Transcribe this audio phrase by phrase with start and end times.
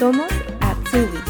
[0.00, 1.20] Somos Azubis.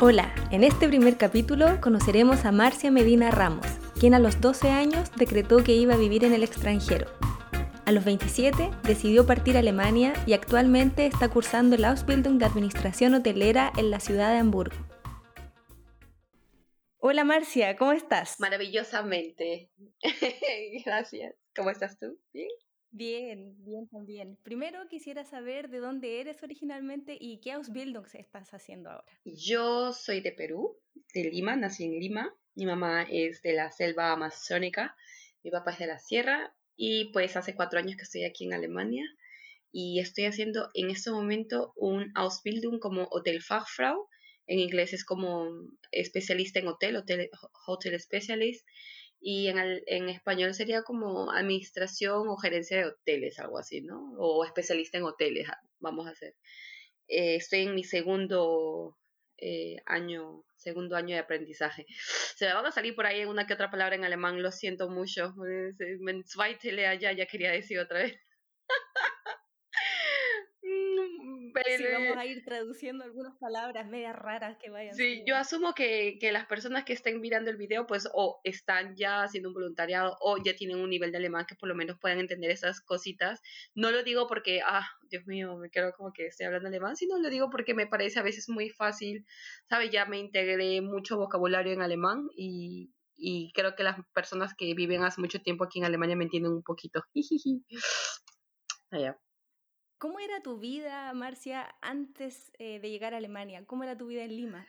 [0.00, 3.64] Hola, en este primer capítulo conoceremos a Marcia Medina Ramos,
[4.00, 7.06] quien a los 12 años decretó que iba a vivir en el extranjero.
[7.84, 13.14] A los 27 decidió partir a Alemania y actualmente está cursando la Ausbildung de Administración
[13.14, 14.74] Hotelera en la ciudad de Hamburgo.
[16.98, 18.40] Hola Marcia, ¿cómo estás?
[18.40, 19.70] Maravillosamente.
[20.84, 21.45] Gracias.
[21.56, 22.18] ¿Cómo estás tú?
[22.32, 22.48] ¿Bien?
[22.90, 24.38] Bien, bien también.
[24.42, 29.10] Primero quisiera saber de dónde eres originalmente y qué Ausbildung estás haciendo ahora.
[29.24, 30.78] Yo soy de Perú,
[31.14, 32.34] de Lima, nací en Lima.
[32.54, 34.96] Mi mamá es de la selva amazónica,
[35.42, 38.54] mi papá es de la sierra y pues hace cuatro años que estoy aquí en
[38.54, 39.04] Alemania
[39.72, 44.08] y estoy haciendo en este momento un Ausbildung como Hotelfachfrau
[44.46, 45.48] en inglés es como
[45.90, 47.30] especialista en hotel, hotel,
[47.66, 48.66] hotel specialist,
[49.20, 54.12] y en, en español sería como administración o gerencia de hoteles, algo así, ¿no?
[54.18, 56.34] O especialista en hoteles, ah, vamos a hacer.
[57.08, 58.96] Eh, estoy en mi segundo
[59.38, 61.86] eh, año, segundo año de aprendizaje.
[62.36, 64.88] Se me van a salir por ahí una que otra palabra en alemán, lo siento
[64.90, 65.34] mucho.
[66.86, 68.25] Allá, ya quería decir otra vez.
[71.64, 74.94] Sí, vamos a ir traduciendo algunas palabras medias raras que vayan.
[74.94, 78.94] Sí, yo asumo que, que, las personas que estén mirando el video, pues o están
[78.96, 81.98] ya haciendo un voluntariado o ya tienen un nivel de alemán que por lo menos
[82.00, 83.40] puedan entender esas cositas.
[83.74, 87.18] No lo digo porque, ah, Dios mío, me quiero como que estoy hablando alemán, sino
[87.18, 89.24] lo digo porque me parece a veces muy fácil,
[89.68, 89.90] ¿sabes?
[89.90, 95.02] Ya me integré mucho vocabulario en alemán y, y creo que las personas que viven
[95.02, 97.02] hace mucho tiempo aquí en Alemania me entienden un poquito.
[98.90, 99.18] Allá.
[99.98, 103.64] ¿Cómo era tu vida, Marcia, antes eh, de llegar a Alemania?
[103.66, 104.66] ¿Cómo era tu vida en Lima?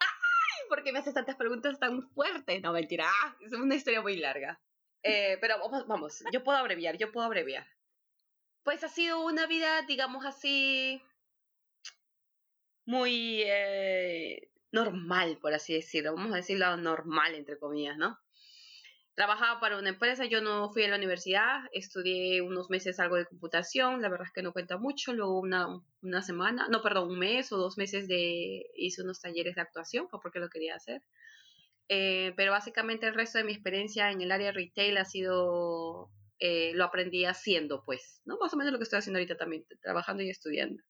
[0.00, 0.68] ¡Ay!
[0.68, 2.60] ¿Por qué me haces tantas preguntas tan fuertes?
[2.62, 3.06] No, mentira.
[3.08, 3.36] ¡Ah!
[3.40, 4.60] Es una historia muy larga.
[5.04, 7.64] Eh, pero vamos, yo puedo abreviar, yo puedo abreviar.
[8.64, 11.00] Pues ha sido una vida, digamos así,
[12.86, 16.16] muy eh, normal, por así decirlo.
[16.16, 18.18] Vamos a decirlo normal, entre comillas, ¿no?
[19.16, 23.24] Trabajaba para una empresa, yo no fui a la universidad, estudié unos meses algo de
[23.24, 25.66] computación, la verdad es que no cuenta mucho, luego una,
[26.02, 30.06] una semana, no, perdón, un mes o dos meses de, hice unos talleres de actuación,
[30.22, 31.02] porque lo quería hacer.
[31.88, 36.72] Eh, pero básicamente el resto de mi experiencia en el área retail ha sido, eh,
[36.74, 38.36] lo aprendí haciendo, pues, ¿no?
[38.36, 40.82] Más o menos lo que estoy haciendo ahorita también, trabajando y estudiando,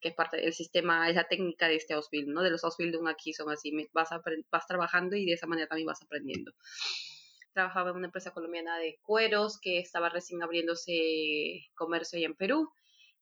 [0.00, 2.42] que es parte del sistema, es la técnica de este Ausbildung, ¿no?
[2.42, 4.08] De los Ausbildung aquí son así, vas,
[4.50, 6.54] vas trabajando y de esa manera también vas aprendiendo
[7.54, 12.70] trabajaba en una empresa colombiana de cueros que estaba recién abriéndose comercio ahí en Perú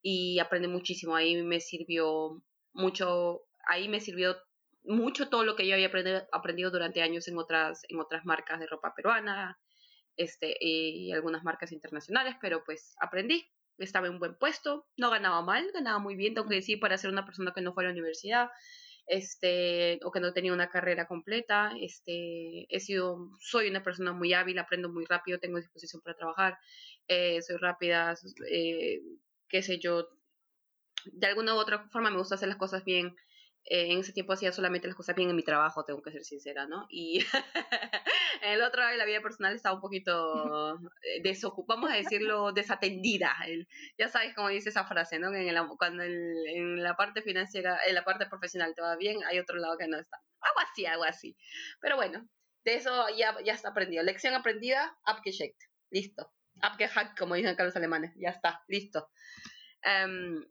[0.00, 1.14] y aprendí muchísimo.
[1.14, 4.36] Ahí me sirvió mucho, ahí me sirvió
[4.84, 8.58] mucho todo lo que yo había aprendido, aprendido durante años en otras, en otras marcas
[8.58, 9.60] de ropa peruana
[10.16, 13.46] este, y algunas marcas internacionales, pero pues aprendí.
[13.78, 16.98] Estaba en un buen puesto, no ganaba mal, ganaba muy bien, tengo que decir, para
[16.98, 18.50] ser una persona que no fue a la universidad,
[19.06, 24.32] este, o que no tenía una carrera completa, este, he sido, soy una persona muy
[24.34, 26.58] hábil, aprendo muy rápido, tengo disposición para trabajar,
[27.08, 28.14] eh, soy rápida,
[28.50, 29.00] eh,
[29.48, 30.08] qué sé yo,
[31.04, 33.14] de alguna u otra forma me gusta hacer las cosas bien,
[33.64, 36.24] eh, en ese tiempo hacía solamente las cosas bien en mi trabajo, tengo que ser
[36.24, 36.86] sincera, ¿no?
[36.88, 37.24] Y en
[38.54, 43.34] el otro, la vida personal estaba un poquito eh, desocupada, vamos a decirlo, desatendida.
[43.96, 45.32] ya sabes cómo dice esa frase, ¿no?
[45.32, 49.56] En cuando en la parte financiera, en la parte profesional te va bien, hay otro
[49.56, 50.18] lado que no está.
[50.40, 51.36] Algo así, algo así.
[51.80, 52.28] Pero bueno,
[52.64, 54.02] de eso ya, ya está aprendido.
[54.02, 55.62] Lección aprendida, abgeschickt.
[55.90, 56.32] Listo.
[56.60, 58.12] Abgehackt, como dicen acá los alemanes.
[58.16, 59.08] Ya está, listo.
[59.84, 60.44] Um,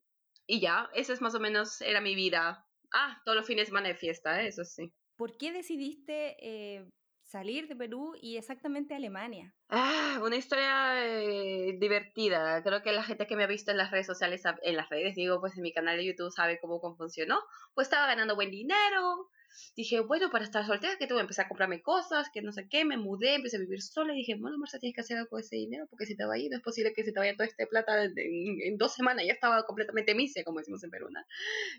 [0.45, 3.67] y ya, esa es más o menos, era mi vida Ah, todos los fines de
[3.67, 4.47] semana de fiesta, ¿eh?
[4.47, 4.91] eso sí.
[5.15, 6.85] ¿Por qué decidiste eh,
[7.23, 9.53] salir de Perú y exactamente a Alemania?
[9.69, 12.61] Ah, una historia eh, divertida.
[12.63, 15.15] Creo que la gente que me ha visto en las redes sociales, en las redes,
[15.15, 17.39] digo, pues en mi canal de YouTube sabe cómo funcionó.
[17.73, 19.29] Pues estaba ganando buen dinero,
[19.75, 22.67] dije, bueno, para estar soltera, que tengo que empezar a comprarme cosas, que no sé
[22.69, 25.29] qué, me mudé, empecé a vivir sola y dije, bueno, Marcia, tienes que hacer algo
[25.29, 27.19] con ese dinero porque si te va a ir, no es posible que se te
[27.19, 31.09] vaya toda esta plata en, dos semanas, ya estaba completamente misia, como decimos en Perú,
[31.09, 31.19] ¿no?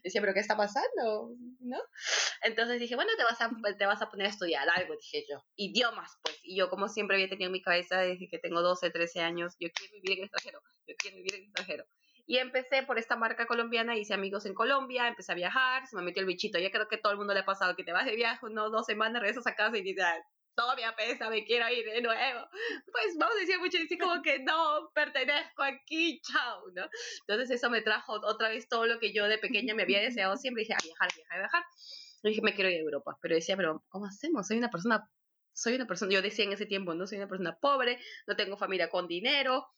[0.02, 1.34] Decía, pero ¿qué está pasando?
[1.60, 1.78] ¿No?
[2.42, 5.44] Entonces dije, bueno, te vas a, te vas a poner a estudiar algo, dije yo,
[5.56, 8.90] idiomas, pues, y yo como siempre había tenido en mi cabeza desde que tengo 12,
[8.90, 11.86] 13 años, yo quiero vivir en el extranjero, yo quiero vivir en el extranjero.
[12.26, 16.02] Y empecé por esta marca colombiana, hice amigos en Colombia, empecé a viajar, se me
[16.02, 16.58] metió el bichito.
[16.58, 18.70] Ya creo que todo el mundo le ha pasado que te vas de viaje, no,
[18.70, 20.04] dos semanas, regresas a casa y dices,
[20.54, 22.46] todo me apesa, me quiero ir de nuevo.
[22.92, 26.88] Pues vamos a decir mucho así como que no, pertenezco aquí, chao, ¿no?
[27.26, 30.36] Entonces eso me trajo otra vez todo lo que yo de pequeña me había deseado
[30.36, 30.62] siempre.
[30.62, 31.64] Dije, a viajar, viajar, viajar.
[32.22, 33.18] Y dije, me quiero ir a Europa.
[33.20, 34.46] Pero decía, pero ¿cómo hacemos?
[34.46, 35.08] Soy una persona
[35.54, 38.56] soy una persona, yo decía en ese tiempo, no soy una persona pobre, no tengo
[38.56, 39.68] familia con dinero,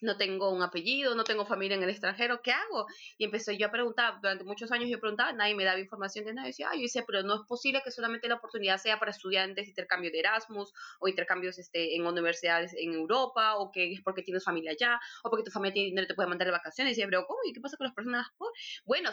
[0.00, 2.86] no tengo un apellido, no tengo familia en el extranjero, ¿qué hago?
[3.18, 6.34] Y empecé yo a preguntar, durante muchos años yo preguntaba, nadie me daba información de
[6.34, 9.68] nada, decía, yo decía, pero no es posible que solamente la oportunidad sea para estudiantes,
[9.68, 14.44] intercambio de Erasmus, o intercambios este, en universidades en Europa, o que es porque tienes
[14.44, 17.26] familia allá, o porque tu familia no te puede mandar de vacaciones, y decía, pero
[17.26, 17.40] ¿cómo?
[17.44, 18.26] ¿Y qué pasa con las personas?
[18.84, 19.10] Bueno,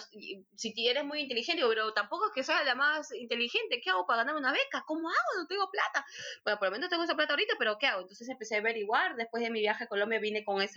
[0.55, 4.23] si eres muy inteligente, pero tampoco es que sea la más inteligente, ¿qué hago para
[4.23, 4.83] ganar una beca?
[4.85, 5.41] ¿Cómo hago?
[5.41, 6.05] No tengo plata.
[6.43, 8.01] Bueno, por lo menos tengo esa plata ahorita, pero ¿qué hago?
[8.01, 10.76] Entonces empecé a averiguar, después de mi viaje a Colombia vine con esa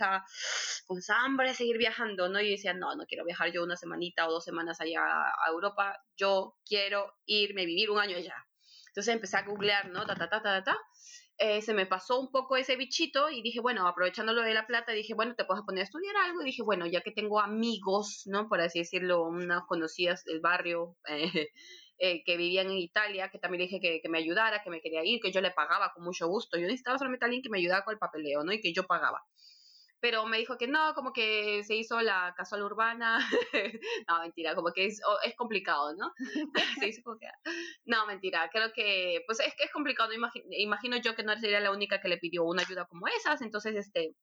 [0.85, 2.39] con esa hambre de seguir viajando, ¿no?
[2.41, 5.97] Y decía, no, no quiero viajar yo una semanita o dos semanas allá a Europa,
[6.17, 8.35] yo quiero irme, vivir un año allá.
[8.87, 10.05] Entonces empecé a googlear, ¿no?
[10.05, 10.77] Ta, ta, ta, ta, ta.
[11.37, 14.67] Eh, se me pasó un poco ese bichito y dije, bueno, aprovechando lo de la
[14.67, 16.41] plata, dije, bueno, te puedes poner a estudiar algo.
[16.41, 18.47] Y dije, bueno, ya que tengo amigos, ¿no?
[18.49, 21.47] Por así decirlo, unas conocidas del barrio eh,
[21.97, 25.03] eh, que vivían en Italia, que también dije que, que, me ayudara, que me quería
[25.05, 26.57] ir, que yo le pagaba con mucho gusto.
[26.57, 28.51] Yo necesitaba solamente a alguien que me ayudara con el papeleo, ¿no?
[28.51, 29.23] Y que yo pagaba
[30.01, 33.19] pero me dijo que no, como que se hizo la casual urbana.
[34.09, 36.11] no, mentira, como que es, es complicado, ¿no?
[36.79, 37.19] se hizo como.
[37.85, 41.59] No, mentira, creo que, pues es que es complicado, imagino, imagino yo que no sería
[41.59, 44.15] la única que le pidió una ayuda como esas, entonces, este,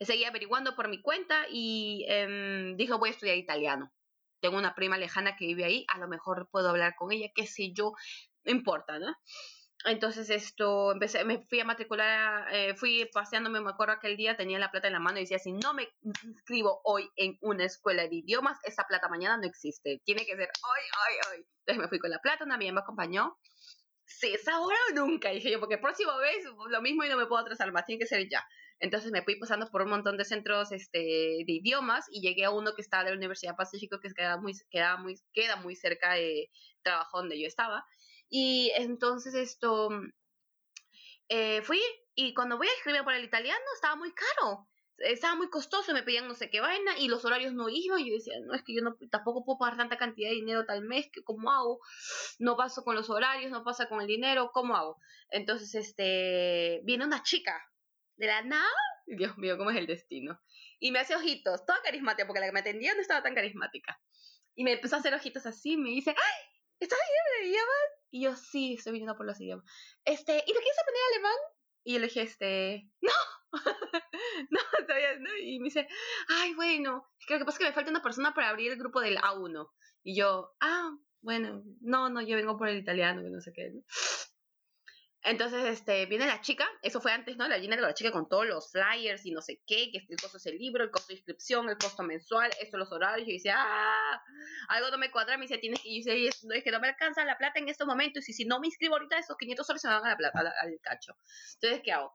[0.00, 3.90] seguí averiguando por mi cuenta y eh, dijo, voy a estudiar italiano.
[4.40, 7.46] Tengo una prima lejana que vive ahí, a lo mejor puedo hablar con ella, qué
[7.46, 7.94] sé yo,
[8.44, 9.16] no importa, ¿no?
[9.84, 14.58] Entonces esto, empecé, me fui a matricular, eh, fui paseándome, me acuerdo aquel día, tenía
[14.58, 15.88] la plata en la mano y decía, si no me
[16.24, 20.48] inscribo hoy en una escuela de idiomas, esa plata mañana no existe, tiene que ser
[20.48, 21.46] hoy, hoy, hoy.
[21.60, 23.38] Entonces me fui con la plata, una amiga me acompañó,
[24.06, 27.26] sí, es ahora o nunca, dije yo, porque próximo vez lo mismo y no me
[27.26, 28.44] puedo atrasar más, tiene que ser ya.
[28.78, 32.50] Entonces me fui pasando por un montón de centros este, de idiomas y llegué a
[32.50, 36.14] uno que estaba de la Universidad Pacífico, que queda muy, queda muy, queda muy cerca
[36.14, 36.50] de
[36.82, 37.86] trabajo donde yo estaba.
[38.28, 39.88] Y entonces esto,
[41.28, 41.80] eh, fui
[42.14, 44.68] y cuando voy a escribir por el italiano estaba muy caro.
[44.98, 48.00] Estaba muy costoso, me pedían no sé qué vaina y los horarios no iban.
[48.00, 50.64] Y yo decía, no, es que yo no, tampoco puedo pagar tanta cantidad de dinero
[50.64, 51.80] tal mes, que ¿cómo hago?
[52.38, 54.98] No paso con los horarios, no pasa con el dinero, ¿cómo hago?
[55.28, 57.60] Entonces, este, viene una chica
[58.16, 58.72] de la nada,
[59.06, 60.40] Dios mío, ¿cómo es el destino?
[60.78, 64.00] Y me hace ojitos, toda carismática, porque la que me atendía no estaba tan carismática.
[64.54, 66.55] Y me empezó a hacer ojitos así, me dice, ¡ay!
[66.78, 67.86] ¿Estás bien de idiomas?
[68.10, 69.64] Y yo, sí, estoy viniendo por los idiomas.
[70.04, 71.38] Este, ¿y no quieres aprender alemán?
[71.84, 73.12] Y yo le dije, este, no,
[74.50, 75.30] no, todavía no.
[75.40, 75.88] Y me dice,
[76.28, 79.16] ay, bueno, creo que pasa que me falta una persona para abrir el grupo del
[79.18, 79.70] A1.
[80.02, 80.90] Y yo, ah,
[81.22, 83.72] bueno, no, no, yo vengo por el italiano, que no sé qué.
[85.28, 87.48] Entonces, este, viene la chica, eso fue antes, ¿no?
[87.48, 90.36] La Gina la chica con todos los flyers y no sé qué, que el costo
[90.36, 93.50] es el libro, el costo de inscripción, el costo mensual, esto, los horarios, y dice,
[93.50, 94.22] ah,
[94.68, 96.86] algo no me cuadra, me dice, tienes que, y dice, no, es que no me
[96.86, 99.82] alcanza la plata en estos momentos, y si no me inscribo ahorita, esos 500 soles
[99.82, 101.16] se me van a la plata, al, cacho.
[101.54, 102.14] Entonces, ¿qué hago?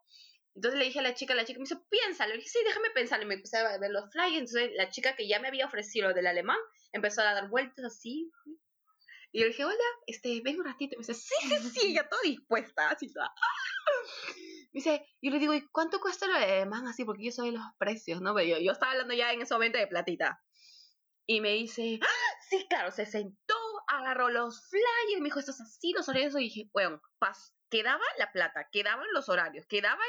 [0.55, 2.31] Entonces le dije a la chica, la chica me dice, piénsalo.
[2.31, 3.21] Le dije, sí, déjame pensar.
[3.21, 4.33] Y me empecé a ver los flyers.
[4.33, 6.57] Entonces la chica que ya me había ofrecido lo del alemán
[6.91, 8.29] empezó a dar vueltas así,
[9.31, 10.95] y yo le dije, hola, este, ven un ratito.
[10.95, 12.97] Y me dice, sí, sí, sí, ya todo dispuesta.
[14.73, 16.87] Me dice, yo le digo, ¿y cuánto cuesta lo alemán?
[16.87, 18.33] Así, porque yo soy los precios, ¿no?
[18.33, 20.41] Pero yo, yo estaba hablando ya en ese momento de platita.
[21.25, 22.39] Y me dice, ¡Ah!
[22.49, 23.55] sí, claro, se sentó,
[23.87, 26.35] agarró los flyers, me dijo, esto es así, los horarios.
[26.35, 30.01] Y dije, bueno, paz, quedaba la plata, quedaban los horarios, quedaba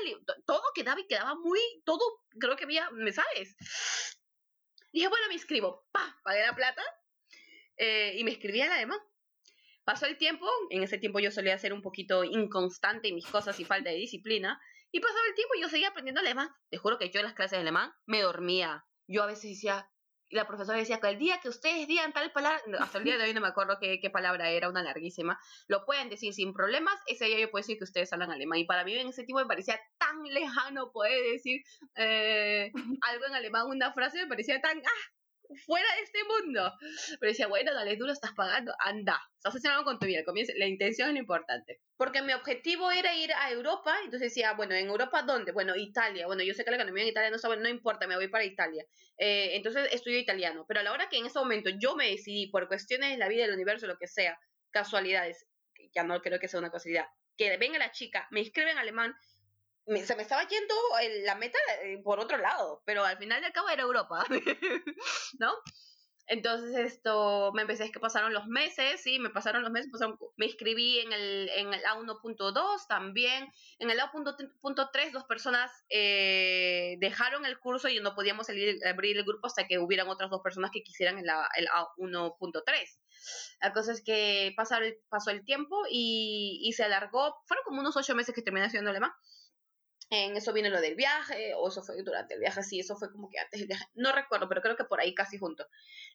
[0.47, 2.03] todo quedaba y quedaba muy, todo,
[2.39, 3.57] creo que había, ¿me sabes?
[4.93, 6.83] Dije, bueno, me inscribo, pa, pagué la plata
[7.77, 8.99] eh, y me escribí al alemán.
[9.85, 13.59] Pasó el tiempo, en ese tiempo yo solía ser un poquito inconstante en mis cosas
[13.59, 14.61] y falta de disciplina,
[14.93, 16.51] y pasaba el tiempo y yo seguía aprendiendo alemán.
[16.71, 18.85] Te juro que yo en las clases de alemán me dormía.
[19.09, 19.91] Yo a veces decía,
[20.29, 23.19] y la profesora decía que el día que ustedes digan tal palabra, hasta el día
[23.19, 26.95] de hoy no me acuerdo qué, palabra era, una larguísima, lo pueden decir sin problemas,
[27.07, 28.59] ese día yo puedo decir que ustedes hablan alemán.
[28.59, 31.63] Y para mí en ese tiempo me parecía tan lejano poder decir
[31.97, 32.71] eh,
[33.03, 35.13] algo en alemán, una frase me parecía tan, ah,
[35.57, 36.73] fuera de este mundo.
[37.21, 40.23] Pero decía, bueno, dale duro, estás pagando, anda, estás haciendo con tu vida,
[40.57, 41.81] la intención es lo importante.
[41.97, 45.53] Porque mi objetivo era ir a Europa, entonces decía, bueno, ¿en Europa dónde?
[45.53, 48.17] Bueno, Italia, bueno, yo sé que la economía en Italia no está no importa, me
[48.17, 48.85] voy para Italia.
[49.19, 52.49] Eh, entonces estudio italiano, pero a la hora que en ese momento yo me decidí,
[52.49, 54.39] por cuestiones de la vida, del universo, lo que sea,
[54.71, 55.47] casualidades,
[55.95, 57.07] ya no creo que sea una casualidad,
[57.37, 59.15] que venga la chica, me inscribe en alemán,
[59.87, 60.75] se me estaba yendo
[61.25, 64.25] la meta eh, por otro lado, pero al final de cabo era Europa,
[65.39, 65.53] ¿no?
[66.29, 69.91] Entonces esto, me empecé, es que pasaron los meses, sí, me pasaron los meses,
[70.37, 77.45] me inscribí en el, en el A1.2 también, en el A1.3 dos personas eh, dejaron
[77.45, 80.71] el curso y no podíamos salir, abrir el grupo hasta que hubieran otras dos personas
[80.73, 82.63] que quisieran el, el A1.3.
[83.61, 84.97] La cosa es que pasó el,
[85.29, 89.13] el tiempo y, y se alargó, fueron como unos ocho meses que terminé haciendo alemán
[90.13, 93.11] en eso viene lo del viaje, o eso fue durante el viaje, sí, eso fue
[93.11, 95.67] como que antes del viaje, no recuerdo, pero creo que por ahí casi junto.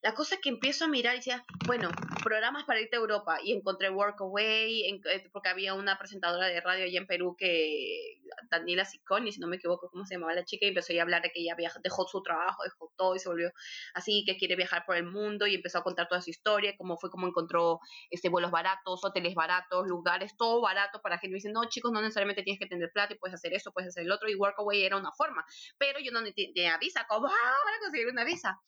[0.04, 1.90] La cosa es que empiezo a mirar y decía, bueno,
[2.24, 6.62] programas para irte a Europa, y encontré Workaway, en, eh, porque había una presentadora de
[6.62, 10.46] radio allá en Perú que, Daniela Siconi, si no me equivoco, ¿cómo se llamaba la
[10.46, 10.68] chica?
[10.68, 13.30] Y empezó a hablar de que ella viaja, dejó su trabajo, dejó todo y se
[13.30, 13.52] volvió
[13.96, 16.98] así, que quiere viajar por el mundo, y empezó a contar toda su historia, cómo
[16.98, 17.80] fue, cómo encontró
[18.12, 22.00] este, vuelos baratos, hoteles baratos, lugares, todo barato, para que me dicen, no, chicos, no
[22.00, 24.84] necesariamente tienes que tener plata y puedes hacer eso, puedes hacer el otro y Workaway
[24.84, 25.46] era una forma,
[25.78, 28.60] pero yo no tenía visa, ¿cómo para conseguir una visa?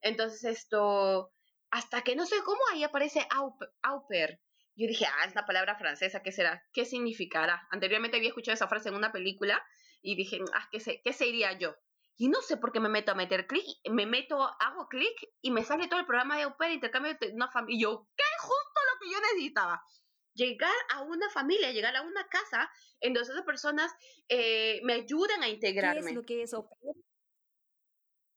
[0.00, 1.32] Entonces esto,
[1.70, 3.56] hasta que no sé cómo ahí aparece au,
[4.08, 4.40] pair.
[4.74, 6.64] Yo dije, ah, es una palabra francesa, ¿qué será?
[6.72, 7.66] ¿Qué significará?
[7.70, 9.62] Anteriormente había escuchado esa frase en una película
[10.00, 11.74] y dije, ah, ¿qué, sé, qué sería yo?
[12.16, 15.50] Y no sé por qué me meto a meter clic, me meto, hago clic y
[15.50, 17.76] me sale todo el programa de au pair, intercambio de una familia.
[17.76, 18.24] Y yo, ¿qué?
[18.40, 19.82] Justo lo que yo necesitaba
[20.34, 22.70] llegar a una familia, llegar a una casa
[23.00, 23.92] en donde esas personas
[24.28, 26.02] eh, me ayudan a integrarme.
[26.02, 26.96] ¿Qué es lo que es pair?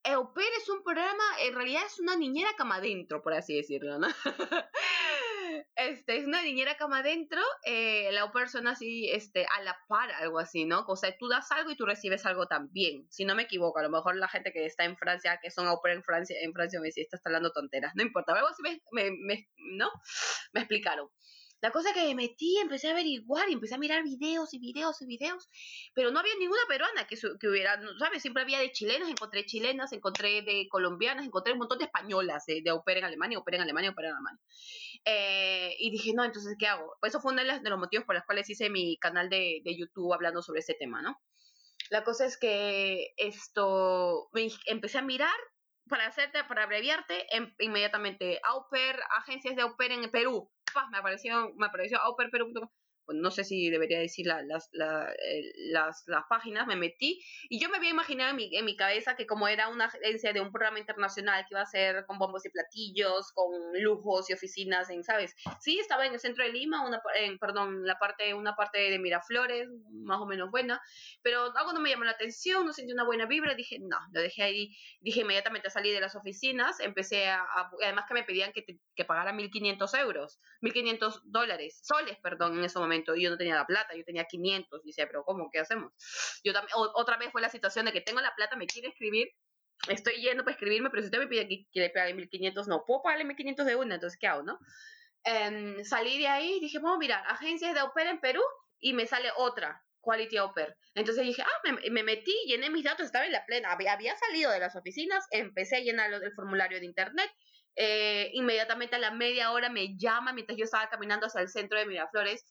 [0.07, 3.97] Au pair es un programa, en realidad es una niñera cama adentro, por así decirlo,
[3.97, 4.07] ¿no?
[5.75, 10.37] este, es una niñera cama adentro, eh, la son así, este, a la par, algo
[10.37, 10.85] así, ¿no?
[10.87, 13.81] O sea, tú das algo y tú recibes algo también, si no me equivoco, a
[13.81, 16.53] lo mejor la gente que está en Francia, que son au pair en Francia, en
[16.53, 19.89] Francia me dice, estás hablando tonteras, no importa, algo así me, me, ¿no?
[20.53, 21.09] Me explicaron.
[21.65, 25.01] La cosa que me metí, empecé a averiguar y empecé a mirar videos y videos
[25.01, 25.49] y videos,
[25.95, 28.21] pero no había ninguna peruana que, que hubiera, ¿sabes?
[28.21, 32.61] Siempre había de chilenas, encontré chilenas, encontré de colombianas, encontré un montón de españolas de,
[32.61, 34.43] de en Alemania, opera en Alemania, opera en Alemania.
[35.05, 36.97] Eh, y dije, no, entonces, ¿qué hago?
[36.99, 39.75] Pues eso fue uno de los, motivos por los cuales hice mi canal de, de
[39.75, 41.19] YouTube hablando sobre este tema, ¿no?
[41.89, 44.29] La cosa es que esto,
[44.67, 45.33] empecé a mirar
[45.89, 50.51] para hacerte, para abreviarte, em, inmediatamente, Auper, agencias de Auper en Perú,
[50.91, 51.99] me apareció, me apareció
[52.51, 52.69] pues
[53.07, 57.77] no sé si debería decir las, eh, las, las, páginas, me metí y yo me
[57.77, 60.79] había imaginado en mi, en mi cabeza que como era una agencia de un programa
[60.79, 65.35] internacional que iba a ser con bombos y platillos, con lujos y oficinas, en, ¿sabes?
[65.59, 68.99] Sí, estaba en el centro de Lima, una, en, perdón, la parte, una parte de
[68.99, 70.81] Miraflores, más o menos buena,
[71.21, 74.21] pero algo no me llamó la atención, no sentí una buena vibra, dije, no, lo
[74.21, 77.45] dejé ahí, dije inmediatamente salí de las oficinas, empecé a,
[77.83, 82.79] además que me pedían que, que pagara 1.500 euros, 1.500 dólares, soles, perdón, en ese
[82.79, 85.49] momento y yo no tenía la plata, yo tenía 500, y decía, pero ¿cómo?
[85.51, 85.91] ¿Qué hacemos?
[86.43, 89.29] Yo también, otra vez fue la situación de que tengo la plata, me quiere escribir,
[89.89, 93.01] estoy yendo para escribirme, pero si usted me pide que, le pague 1500, no puedo
[93.03, 94.59] pagarle 1500 de una, entonces, ¿qué hago, no?
[95.23, 98.41] Em, salí de ahí, dije, vamos a mirar, agencias de opera en Perú,
[98.79, 100.77] y me sale otra, Quality Oper.
[100.93, 104.51] Entonces dije, ah, me, me, metí, llené mis datos, estaba en la plena, había, salido
[104.51, 107.29] de las oficinas, empecé a llenar el formulario de internet,
[107.75, 111.77] eh, inmediatamente a la media hora me llama mientras yo estaba caminando hacia el centro
[111.77, 112.45] de Miraflores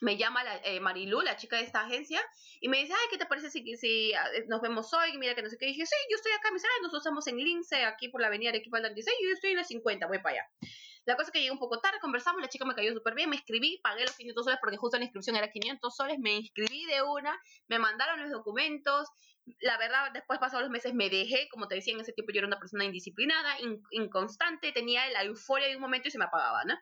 [0.00, 2.20] me llama la, eh, Marilu, la chica de esta agencia,
[2.60, 5.16] y me dice, ay, ¿qué te parece si, si ah, nos vemos hoy?
[5.18, 5.66] Mira que no sé qué.
[5.66, 6.50] Y dije, sí, yo estoy acá.
[6.50, 9.16] Me dice, ay, nosotros estamos en Lince, aquí por la avenida de Equipo del 96,
[9.20, 10.48] y yo estoy en la 50, voy para allá.
[11.06, 13.28] La cosa es que llegué un poco tarde, conversamos, la chica me cayó súper bien,
[13.28, 16.86] me inscribí, pagué los 500 soles porque justo la inscripción era 500 soles, me inscribí
[16.86, 19.08] de una, me mandaron los documentos,
[19.60, 22.38] la verdad, después pasados los meses me dejé, como te decía, en ese tiempo yo
[22.38, 23.58] era una persona indisciplinada,
[23.90, 26.74] inconstante, tenía la euforia de un momento y se me apagaba, ¿no?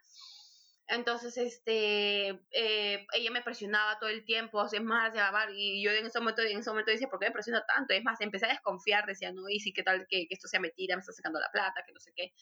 [0.92, 5.12] Entonces, este, eh, ella me presionaba todo el tiempo, es más,
[5.54, 7.94] y yo en ese momento, en ese momento decía, ¿por qué me presiona tanto?
[7.94, 10.60] Es más, empecé a desconfiar, decía, no, y sí, ¿qué tal que, que esto sea
[10.60, 10.94] mentira?
[10.96, 12.32] Me está sacando la plata, que no sé qué.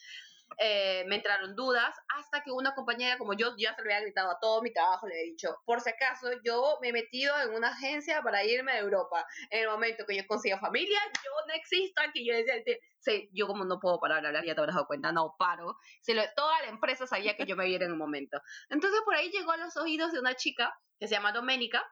[0.59, 4.30] Eh, me entraron dudas hasta que una compañera, como yo, ya se lo había gritado
[4.30, 7.54] a todo mi trabajo, le he dicho, por si acaso, yo me he metido en
[7.54, 9.26] una agencia para irme a Europa.
[9.50, 12.26] En el momento que yo consiga familia, yo no existo aquí.
[12.26, 12.54] Yo decía,
[12.99, 15.78] sí, yo como no puedo parar de hablar, ya te habrás dado cuenta, no paro.
[16.02, 18.40] Se lo, toda la empresa sabía que yo me iba en un momento.
[18.69, 21.83] Entonces por ahí llegó a los oídos de una chica que se llama Doménica,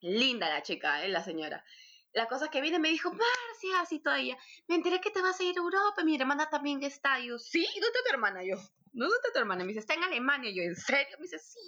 [0.00, 1.08] linda la chica, ¿eh?
[1.08, 1.64] la señora.
[2.12, 4.36] La cosa que viene me dijo, Marcia, así todavía,
[4.66, 7.20] me enteré que te vas a ir a Europa, mi hermana también está.
[7.20, 8.42] Y yo, sí, ¿dónde está tu hermana?
[8.42, 8.56] Yo,
[8.92, 9.62] ¿dónde está tu hermana?
[9.64, 10.50] Me dice, está en Alemania.
[10.54, 11.16] Yo, ¿en serio?
[11.18, 11.60] Me dice, sí.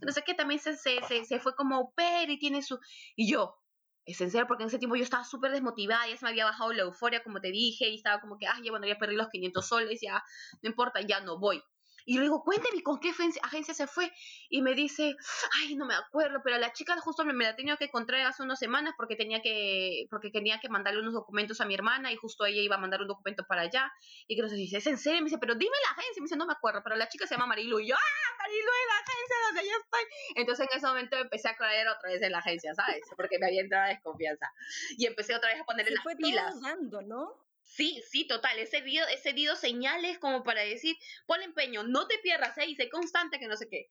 [0.00, 1.94] No sé qué, también se, se, se, fue como au
[2.28, 2.78] y tiene su...
[3.16, 3.62] Y yo,
[4.04, 6.44] es en serio, porque en ese tiempo yo estaba súper desmotivada, ya se me había
[6.44, 9.14] bajado la euforia, como te dije, y estaba como que, ah, ya bueno, ya perdí
[9.14, 10.24] los 500 soles, ya
[10.62, 11.62] no importa, ya no voy.
[12.04, 14.12] Y le digo, cuénteme con qué agencia se fue.
[14.48, 15.14] Y me dice,
[15.60, 18.58] ay, no me acuerdo, pero la chica justo me, la tenía que encontrar hace unas
[18.58, 22.44] semanas porque tenía que, porque tenía que mandarle unos documentos a mi hermana y justo
[22.44, 23.92] ella iba a mandar un documento para allá.
[24.26, 25.20] Y que no sé si es en serio.
[25.20, 26.20] Me dice, pero dime la agencia.
[26.20, 27.80] Me dice, no me acuerdo, pero la chica se llama Marilu.
[27.80, 30.02] Y yo, ah, Marilu es la agencia donde yo estoy.
[30.36, 33.02] Entonces en ese momento empecé a creer otra vez en la agencia, ¿sabes?
[33.16, 34.52] Porque me había entrado desconfianza.
[34.96, 36.54] Y empecé otra vez a ponerle las fue pilas.
[36.90, 37.51] Todo ¿no?
[37.74, 38.58] Sí, sí, total.
[38.58, 42.66] He seguido, he seguido señales como para decir, ponle empeño, no te pierdas, ¿eh?
[42.66, 43.90] y sé constante que no sé qué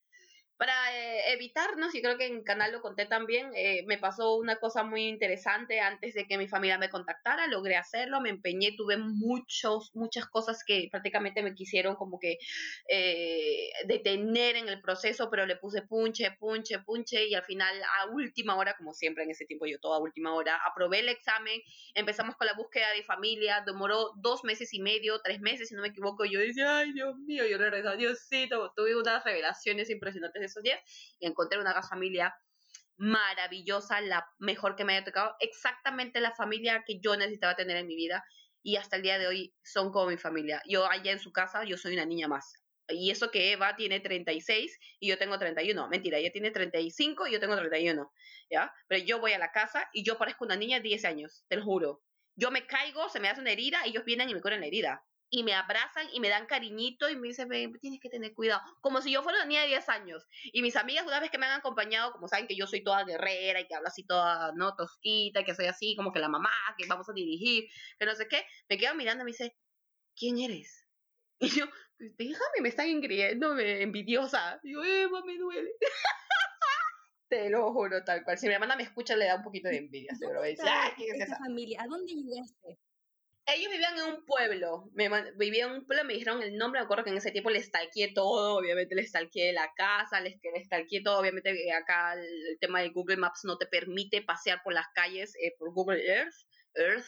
[0.61, 4.57] para eh, evitarnos, y creo que en canal lo conté también, eh, me pasó una
[4.57, 8.95] cosa muy interesante antes de que mi familia me contactara, logré hacerlo, me empeñé, tuve
[8.95, 12.37] muchos, muchas cosas que prácticamente me quisieron como que
[12.87, 18.11] eh, detener en el proceso, pero le puse punche, punche, punche, y al final a
[18.11, 21.59] última hora, como siempre en ese tiempo yo toda última hora, aprobé el examen,
[21.95, 25.81] empezamos con la búsqueda de familia, demoró dos meses y medio, tres meses, si no
[25.81, 30.63] me equivoco, yo decía, ay Dios mío, yo regresé, Diosito, tuve unas revelaciones impresionantes esos
[30.63, 30.79] días
[31.19, 32.35] y encontré una familia
[32.97, 37.87] maravillosa, la mejor que me haya tocado, exactamente la familia que yo necesitaba tener en
[37.87, 38.23] mi vida
[38.61, 40.61] y hasta el día de hoy son como mi familia.
[40.67, 42.53] Yo allá en su casa, yo soy una niña más.
[42.87, 45.87] Y eso que Eva tiene 36 y yo tengo 31.
[45.87, 48.11] Mentira, ella tiene 35 y yo tengo 31.
[48.51, 48.71] ¿Ya?
[48.87, 51.55] Pero yo voy a la casa y yo parezco una niña de 10 años, te
[51.55, 52.03] lo juro.
[52.35, 54.67] Yo me caigo, se me hace una herida, y ellos vienen y me curan la
[54.67, 58.61] herida y me abrazan y me dan cariñito y me dicen, tienes que tener cuidado,
[58.81, 60.27] como si yo fuera una niña de 10 años.
[60.43, 63.05] Y mis amigas, una vez que me han acompañado, como saben que yo soy toda
[63.05, 64.75] guerrera y que hablo así toda, ¿no?
[64.75, 68.13] Tosquita, y que soy así como que la mamá, que vamos a dirigir, que no
[68.13, 69.55] sé qué, me quedan mirando y me dice,
[70.15, 70.85] ¿quién eres?
[71.43, 71.65] Y yo,
[71.97, 74.59] pues, déjame, me están ingriéndome, envidiosa.
[74.61, 75.71] Y yo, Eva, me duele.
[77.29, 78.37] Te lo juro, tal cual.
[78.37, 80.43] Si mi hermana me escucha, le da un poquito de envidia, seguro.
[80.43, 80.61] Dice,
[80.97, 81.37] ¿quién es esa?
[81.37, 81.81] familia?
[81.81, 82.77] ¿A dónde llegaste?
[83.55, 86.85] Ellos vivían en un pueblo, me, vivían en un pueblo, me dijeron el nombre, me
[86.85, 91.03] acuerdo que en ese tiempo les stalkeé todo, obviamente les stalkeé la casa, les, les
[91.03, 94.87] todo, obviamente eh, acá el, tema de Google Maps no te permite pasear por las
[94.93, 96.35] calles eh, por Google Earth,
[96.75, 97.07] Earth,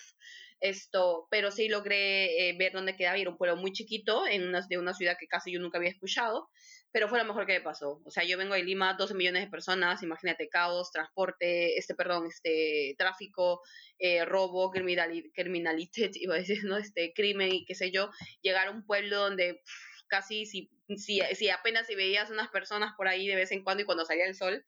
[0.60, 4.62] esto, pero sí logré eh, ver dónde quedaba, era un pueblo muy chiquito, en una,
[4.62, 6.50] de una ciudad que casi yo nunca había escuchado,
[6.94, 8.02] pero fue lo mejor que me pasó.
[8.06, 12.28] O sea, yo vengo de Lima, 12 millones de personas, imagínate, caos, transporte, este, perdón,
[12.28, 13.62] este, tráfico,
[13.98, 15.24] eh, robo, criminalidad,
[16.14, 16.78] iba a decir, ¿no?
[16.78, 19.60] Este, crimen y qué sé yo, llegar a un pueblo donde
[20.08, 23.82] casi si, si, si apenas si veías unas personas por ahí de vez en cuando
[23.82, 24.64] y cuando salía el sol,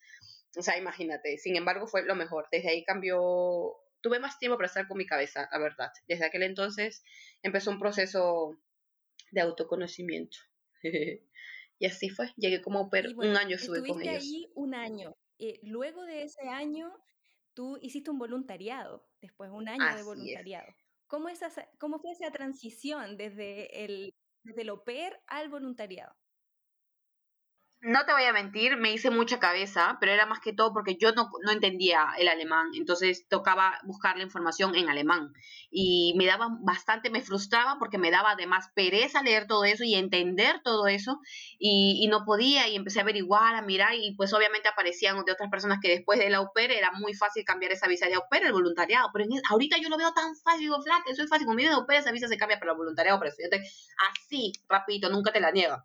[0.58, 1.38] o sea, imagínate.
[1.38, 2.48] Sin embargo, fue lo mejor.
[2.52, 5.92] Desde ahí cambió, tuve más tiempo para estar con mi cabeza, la verdad.
[6.08, 7.04] Desde aquel entonces
[7.44, 8.58] empezó un proceso
[9.32, 10.38] de autoconocimiento.
[11.80, 14.24] Y así fue, llegué como per un año estuve con ellos.
[14.24, 15.16] ahí un año.
[15.40, 16.92] Eh, luego de ese año,
[17.54, 20.68] tú hiciste un voluntariado, después un año de voluntariado.
[21.08, 21.28] ¿Cómo,
[21.80, 24.84] ¿Cómo fue esa transición desde el, desde el au
[25.28, 26.16] al voluntariado?
[27.86, 30.98] No te voy a mentir, me hice mucha cabeza, pero era más que todo porque
[31.00, 35.34] yo no, no, entendía el alemán, entonces tocaba buscar la información en alemán.
[35.70, 39.94] Y me daba bastante, me frustraba porque me daba además pereza leer todo eso y
[39.94, 41.20] entender todo eso,
[41.60, 45.52] y, no podía, y empecé a averiguar, a mirar, y pues obviamente aparecían de otras
[45.52, 48.46] personas que después de la au era muy fácil cambiar esa visa de au pair,
[48.46, 51.56] el voluntariado, pero ahorita yo lo veo tan fácil, digo, flaca, eso es fácil, con
[51.56, 53.22] mi au pair esa visa se cambia para el voluntariado,
[54.10, 55.82] así, rapidito, nunca te la niegan.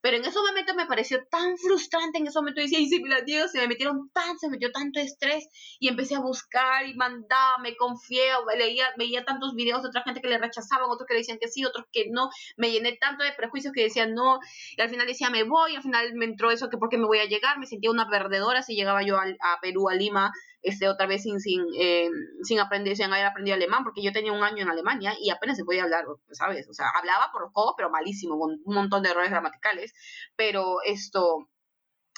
[0.00, 2.60] Pero en ese momento me pareció tan frustrante, en ese momento.
[2.60, 5.48] Decía, y me la niego, se me metieron tan, se me metió tanto estrés,
[5.78, 10.20] y empecé a buscar y mandaba, me confié, leía, veía tantos videos de otra gente
[10.20, 13.24] que le rechazaban, otros que le decían que sí, otros que no, me llené tanto
[13.24, 14.40] de prejuicios que decían no,
[14.76, 17.18] y al final decía me voy, al final me entró eso que porque me voy
[17.18, 21.06] a llegar, me sentía una perdedora si llegaba yo a Perú, a Lima, este, otra
[21.06, 22.08] vez sin, sin, eh,
[22.42, 25.56] sin aprender, sin haber aprendido alemán, porque yo tenía un año en Alemania y apenas
[25.56, 26.68] se podía hablar, ¿sabes?
[26.68, 29.92] O sea, hablaba por los codos, pero malísimo, con un montón de errores gramaticales,
[30.36, 31.48] pero esto,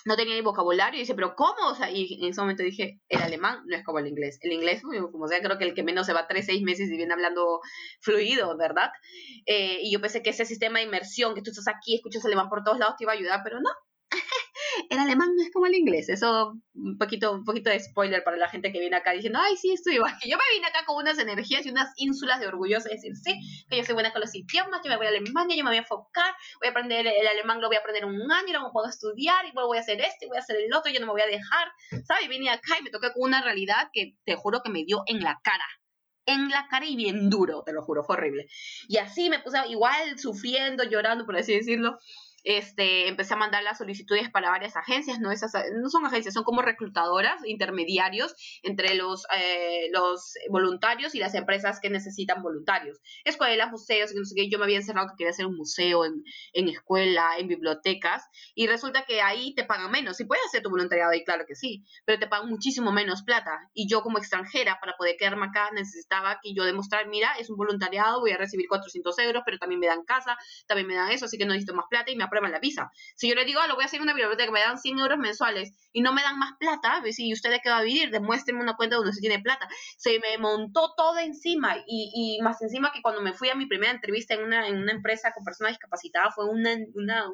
[0.04, 1.68] no tenía ni vocabulario, y dice, pero ¿cómo?
[1.68, 4.38] O sea, y en ese momento dije, el alemán no es como el inglés.
[4.42, 6.96] El inglés, como sea, creo que el que menos se va tres, seis meses y
[6.96, 7.60] viene hablando
[8.00, 8.90] fluido, ¿verdad?
[9.46, 12.48] Eh, y yo pensé que ese sistema de inmersión, que tú estás aquí, escuchas alemán
[12.48, 13.70] por todos lados, te iba a ayudar, pero no,
[14.90, 16.08] el alemán no es como el inglés.
[16.08, 19.56] Eso, un poquito, un poquito de spoiler para la gente que viene acá diciendo, ay,
[19.56, 20.14] sí, estoy igual.
[20.24, 23.66] Yo me vine acá con unas energías y unas ínsulas de orgulloso de decir, sí,
[23.68, 25.76] que yo soy buena con los idiomas, yo me voy a Alemania, yo me voy
[25.76, 28.88] a enfocar, voy a aprender el alemán, lo voy a aprender un año, luego puedo
[28.88, 31.06] estudiar, y luego voy a hacer esto, y voy a hacer el otro, yo no
[31.06, 31.68] me voy a dejar,
[32.06, 32.28] ¿sabes?
[32.28, 35.20] Vine acá y me toqué con una realidad que te juro que me dio en
[35.20, 35.64] la cara
[36.26, 38.46] en la cara y bien duro, te lo juro, fue horrible.
[38.88, 41.98] Y así me puse igual sufriendo, llorando, por así decirlo,
[42.44, 46.44] este, empecé a mandar las solicitudes para varias agencias, no, Esas, no son agencias, son
[46.44, 52.98] como reclutadoras, intermediarios entre los, eh, los voluntarios y las empresas que necesitan voluntarios.
[53.24, 56.24] Escuelas, museos, no sé qué, yo me había encerrado que quería hacer un museo en,
[56.52, 58.24] en escuela, en bibliotecas,
[58.54, 60.16] y resulta que ahí te pagan menos.
[60.16, 63.70] Si puedes hacer tu voluntariado ahí, claro que sí, pero te pagan muchísimo menos plata.
[63.74, 67.56] Y yo como extranjera, para poder quedarme acá, necesitaba que yo demostrar, mira, es un
[67.56, 71.26] voluntariado, voy a recibir 400 euros, pero también me dan casa, también me dan eso,
[71.26, 72.90] así que no necesito más plata y me aprueban la visa.
[73.14, 74.98] Si yo le digo, ah, lo voy a hacer en una biblioteca, me dan 100
[74.98, 77.82] euros mensuales y no me dan más plata, pues, ¿y usted de qué va a
[77.82, 78.10] vivir?
[78.10, 79.68] Demuéstreme una cuenta donde se tiene plata.
[79.98, 83.66] Se me montó todo encima y, y más encima que cuando me fui a mi
[83.66, 87.26] primera entrevista en una, en una empresa con personas discapacitadas fue una, una,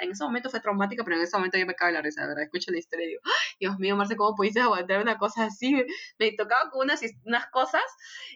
[0.00, 2.44] en ese momento fue traumática, pero en ese momento ya me cabe la risa, ¿verdad?
[2.44, 3.22] Escucho la historia y digo,
[3.60, 5.74] Dios mío, Marce, ¿cómo pudiste aguantar una cosa así?
[6.18, 7.82] Me tocaba con unas, unas cosas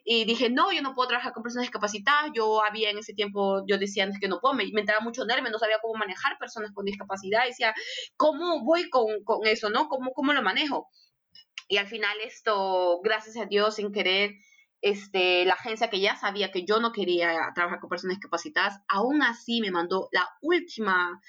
[0.04, 2.30] y dije, no, yo no puedo trabajar con personas discapacitadas.
[2.34, 5.24] Yo había en ese tiempo, yo decía antes que no puedo, me, me entraba mucho
[5.24, 7.46] nervio, no sabía cómo manejar personas con discapacidad.
[7.46, 7.74] Decía,
[8.16, 9.88] ¿cómo voy con, con eso, no?
[9.88, 10.88] ¿Cómo, ¿Cómo lo manejo?
[11.68, 14.32] Y al final esto, gracias a Dios, sin querer,
[14.80, 19.22] este, la agencia que ya sabía que yo no quería trabajar con personas discapacitadas, aún
[19.22, 21.20] así me mandó la última,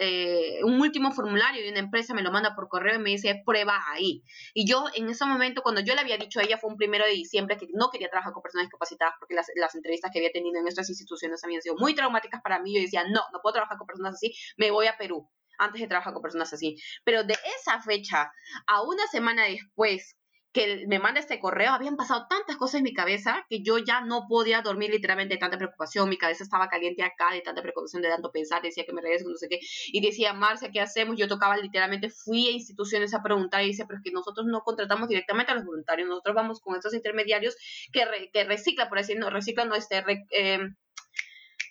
[0.00, 3.42] eh, un último formulario de una empresa, me lo manda por correo y me dice,
[3.44, 4.22] prueba ahí.
[4.54, 7.04] Y yo en ese momento, cuando yo le había dicho a ella, fue un primero
[7.04, 10.32] de diciembre, que no quería trabajar con personas discapacitadas porque las, las entrevistas que había
[10.32, 12.74] tenido en estas instituciones habían sido muy traumáticas para mí.
[12.74, 15.88] Yo decía, no, no puedo trabajar con personas así, me voy a Perú antes de
[15.88, 16.76] trabajar con personas así.
[17.04, 18.32] Pero de esa fecha
[18.66, 20.16] a una semana después,
[20.52, 24.02] que me manda este correo, habían pasado tantas cosas en mi cabeza que yo ya
[24.02, 28.02] no podía dormir literalmente de tanta preocupación, mi cabeza estaba caliente acá de tanta preocupación,
[28.02, 31.16] de tanto pensar, decía que me regreso, no sé qué, y decía, Marcia, ¿qué hacemos?
[31.16, 34.62] Yo tocaba literalmente, fui a instituciones a preguntar y dice, pero es que nosotros no
[34.62, 37.56] contratamos directamente a los voluntarios, nosotros vamos con estos intermediarios
[37.92, 40.58] que, que reciclan, por decir, no, reciclan, no, este, eh,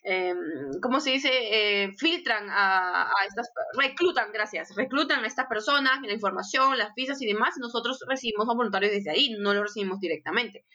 [0.03, 0.33] eh,
[0.81, 1.29] ¿cómo se dice?
[1.31, 7.21] Eh, filtran a, a, estas, reclutan, gracias, reclutan a estas personas, la información, las visas
[7.21, 10.65] y demás, nosotros recibimos a voluntarios desde ahí, no lo recibimos directamente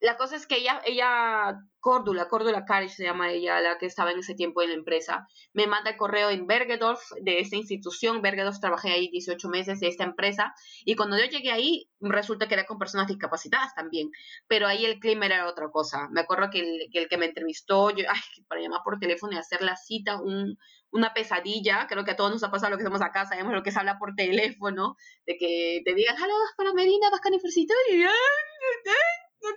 [0.00, 4.10] la cosa es que ella, ella, Córdula, Córdula Karish se llama ella, la que estaba
[4.10, 8.20] en ese tiempo en la empresa, me manda el correo en Bergedorf, de esta institución,
[8.20, 10.54] Bergedorf trabajé ahí 18 meses de esta empresa,
[10.84, 14.10] y cuando yo llegué ahí, resulta que era con personas discapacitadas también,
[14.46, 16.08] pero ahí el clima era otra cosa.
[16.10, 19.32] Me acuerdo que el que, el que me entrevistó, yo, ay, para llamar por teléfono
[19.32, 20.58] y hacer la cita, un,
[20.90, 23.62] una pesadilla, creo que a todos nos ha pasado lo que hacemos acá, sabemos lo
[23.62, 28.02] que es hablar por teléfono, de que te digan, hola, para Medina, vas a y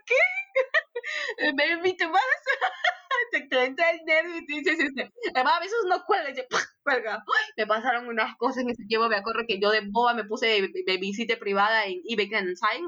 [0.05, 0.15] ¿qué?
[1.55, 2.21] me invite más.
[3.31, 6.45] te, te entra el nervio y te dices, este, además a veces no cuelga, y
[6.83, 7.23] cuelga.
[7.57, 10.69] Me pasaron unas cosas en ese tiempo, me acuerdo que yo de boba me puse
[10.99, 12.29] visita privada en eBay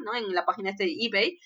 [0.04, 0.16] ¿no?
[0.16, 1.40] En la página este de eBay.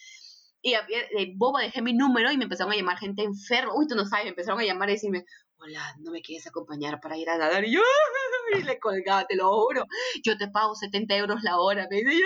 [0.61, 3.75] Y de boba dejé mi número y me empezaron a llamar gente enferma.
[3.75, 5.25] Uy, tú no sabes, me empezaron a llamar y decirme,
[5.57, 7.63] hola, ¿no me quieres acompañar para ir a nadar?
[7.65, 7.81] Y yo,
[8.59, 9.85] y le colgaba, te lo juro.
[10.23, 11.87] Yo te pago 70 euros la hora.
[11.91, 12.19] Me dice,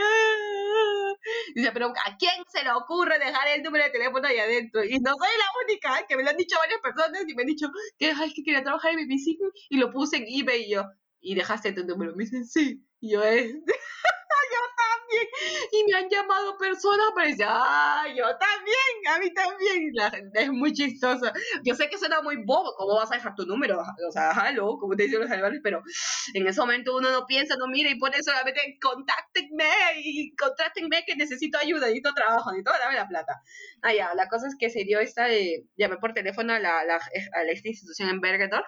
[1.55, 4.83] Dice, pero ¿a quién se le ocurre dejar el número de teléfono ahí adentro?
[4.83, 7.47] Y no soy la única, que me lo han dicho varias personas y me han
[7.47, 9.17] dicho, que, es que quería trabajar en mi
[9.69, 10.85] y lo puse en eBay y yo,
[11.21, 12.15] ¿y dejaste tu número?
[12.15, 12.83] Me dicen, sí.
[13.01, 13.51] Y yo, es...
[14.51, 15.27] yo también.
[15.71, 19.89] Y me han llamado personas para decir, ah, yo también, a mí también.
[19.93, 21.33] La es muy chistosa.
[21.63, 23.79] Yo sé que suena muy bobo, ¿cómo vas a dejar tu número?
[23.79, 25.81] O sea, hello, como te dicen los alemanes, pero
[26.33, 29.65] en ese momento uno no piensa, no mira y pone solamente contáctenme
[30.03, 33.41] y contrátenme que necesito ayuda, necesito trabajo, necesito dame la plata.
[33.81, 35.27] Ah, ya, la cosa es que se dio esta
[35.77, 38.67] llamé por teléfono a la, a la institución en Bergedorf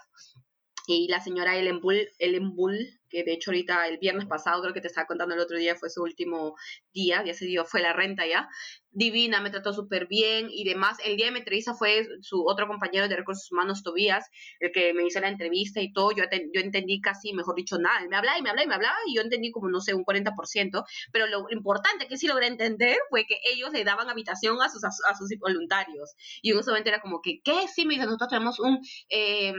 [0.88, 4.74] y la señora Ellen Bull, Ellen Bull que de hecho ahorita el viernes pasado, creo
[4.74, 6.56] que te estaba contando el otro día, fue su último
[6.93, 8.47] día, ya se dio, fue la renta ya,
[8.89, 10.97] divina, me trató súper bien y demás.
[11.04, 14.93] El día de mi entrevista fue su otro compañero de recursos humanos, Tobías, el que
[14.93, 18.38] me hizo la entrevista y todo, yo, yo entendí casi, mejor dicho, nada, me hablaba
[18.38, 21.28] y me hablaba y me hablaba y yo entendí como, no sé, un 40%, pero
[21.28, 25.39] lo importante que sí logré entender fue que ellos le daban habitación a sus, sus
[25.39, 27.67] voluntarios y en ese era como que, ¿qué?
[27.74, 28.80] Sí, me dice, nosotros tenemos un...
[29.10, 29.54] Eh,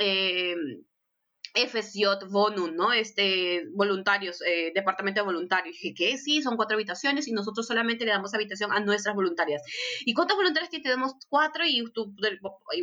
[0.00, 0.54] eh,
[1.54, 2.92] FSJ Bonum, ¿no?
[2.92, 5.76] Este, voluntarios, eh, departamento de voluntarios.
[5.80, 6.18] dije, ¿qué?
[6.18, 9.62] Sí, son cuatro habitaciones y nosotros solamente le damos habitación a nuestras voluntarias.
[10.04, 11.14] ¿Y cuántas voluntarias que tenemos?
[11.28, 12.14] Cuatro y tú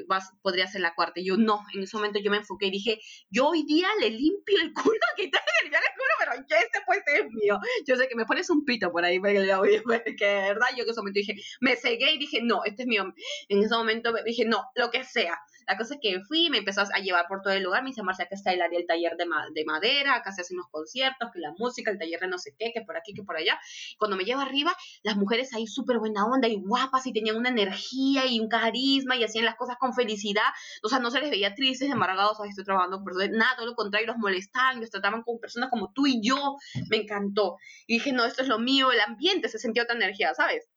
[0.08, 1.20] vas, podrías ser la cuarta.
[1.20, 4.10] Y yo, no, en ese momento yo me enfoqué y dije, yo hoy día le
[4.10, 5.24] limpio el culo, te
[5.64, 7.60] limpiar el culo, pero ya este puesto es mío.
[7.86, 9.20] Yo sé que me pones un pito por ahí,
[9.84, 12.84] porque que de verdad yo en ese momento dije, me cegué y dije, no, este
[12.84, 13.14] es mío.
[13.50, 15.38] En ese momento dije, no, lo que sea.
[15.72, 18.04] La cosa es que fui, me empezó a llevar por todo el lugar, me dice,
[18.04, 21.30] Marcia, acá está el área, el taller de, de madera, acá se hacen los conciertos,
[21.32, 23.58] que la música, el taller de no sé qué, que por aquí, que por allá.
[23.98, 27.48] Cuando me lleva arriba, las mujeres ahí súper buena onda y guapas y tenían una
[27.48, 30.44] energía y un carisma y hacían las cosas con felicidad.
[30.84, 33.76] O sea, no se les veía tristes, amargados, o estoy trabajando con nada, todo lo
[33.76, 36.58] contrario, los molestaban, los trataban como personas como tú y yo.
[36.90, 37.56] Me encantó.
[37.88, 40.68] Y dije, no, esto es lo mío, el ambiente, se sintió otra energía, ¿sabes?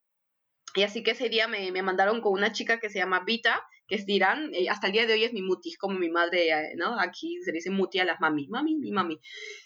[0.76, 3.60] Y así que ese día me, me mandaron con una chica que se llama Vita,
[3.94, 6.10] que es de Irán, eh, hasta el día de hoy es mi muti, como mi
[6.10, 6.98] madre, eh, ¿no?
[6.98, 9.20] Aquí se le dice muti a las mami, mami, mi mami.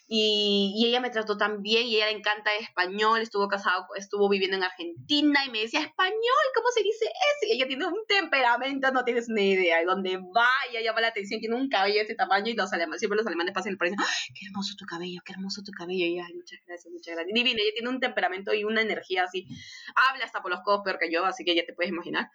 [0.07, 4.29] Y, y, ella me trató tan bien y ella le encanta español, estuvo casado, estuvo
[4.29, 7.53] viviendo en Argentina y me decía, español, ¿cómo se dice eso?
[7.53, 11.09] Y ella tiene un temperamento, no tienes ni idea, y donde va, ella llama la
[11.09, 13.79] atención, tiene un cabello de ese tamaño y los alemanes, siempre los alemanes pasan el
[13.79, 13.97] precio,
[14.35, 17.35] qué hermoso tu cabello, qué hermoso tu cabello, y ay, muchas gracias, muchas gracias.
[17.35, 19.47] Divina, ella tiene un temperamento y una energía así,
[20.11, 22.31] habla hasta por los codos peor que yo, así que ya te puedes imaginar.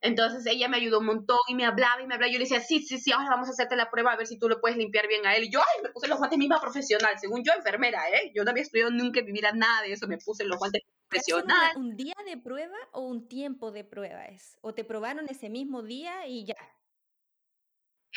[0.00, 2.32] Entonces ella me ayudó un montón y me hablaba y me hablaba.
[2.32, 4.38] Yo le decía, sí, sí, sí, ahora vamos a hacerte la prueba a ver si
[4.38, 5.44] tú lo puedes limpiar bien a él.
[5.44, 8.32] Y yo, ay, me puse los guantes misma profesional, según yo, enfermera, ¿eh?
[8.34, 10.82] Yo no había estudiado nunca en mi vida nada de eso, me puse los guantes
[11.08, 11.72] profesional.
[11.76, 14.58] ¿Un día de prueba o un tiempo de prueba es?
[14.60, 16.56] ¿O te probaron ese mismo día y ya?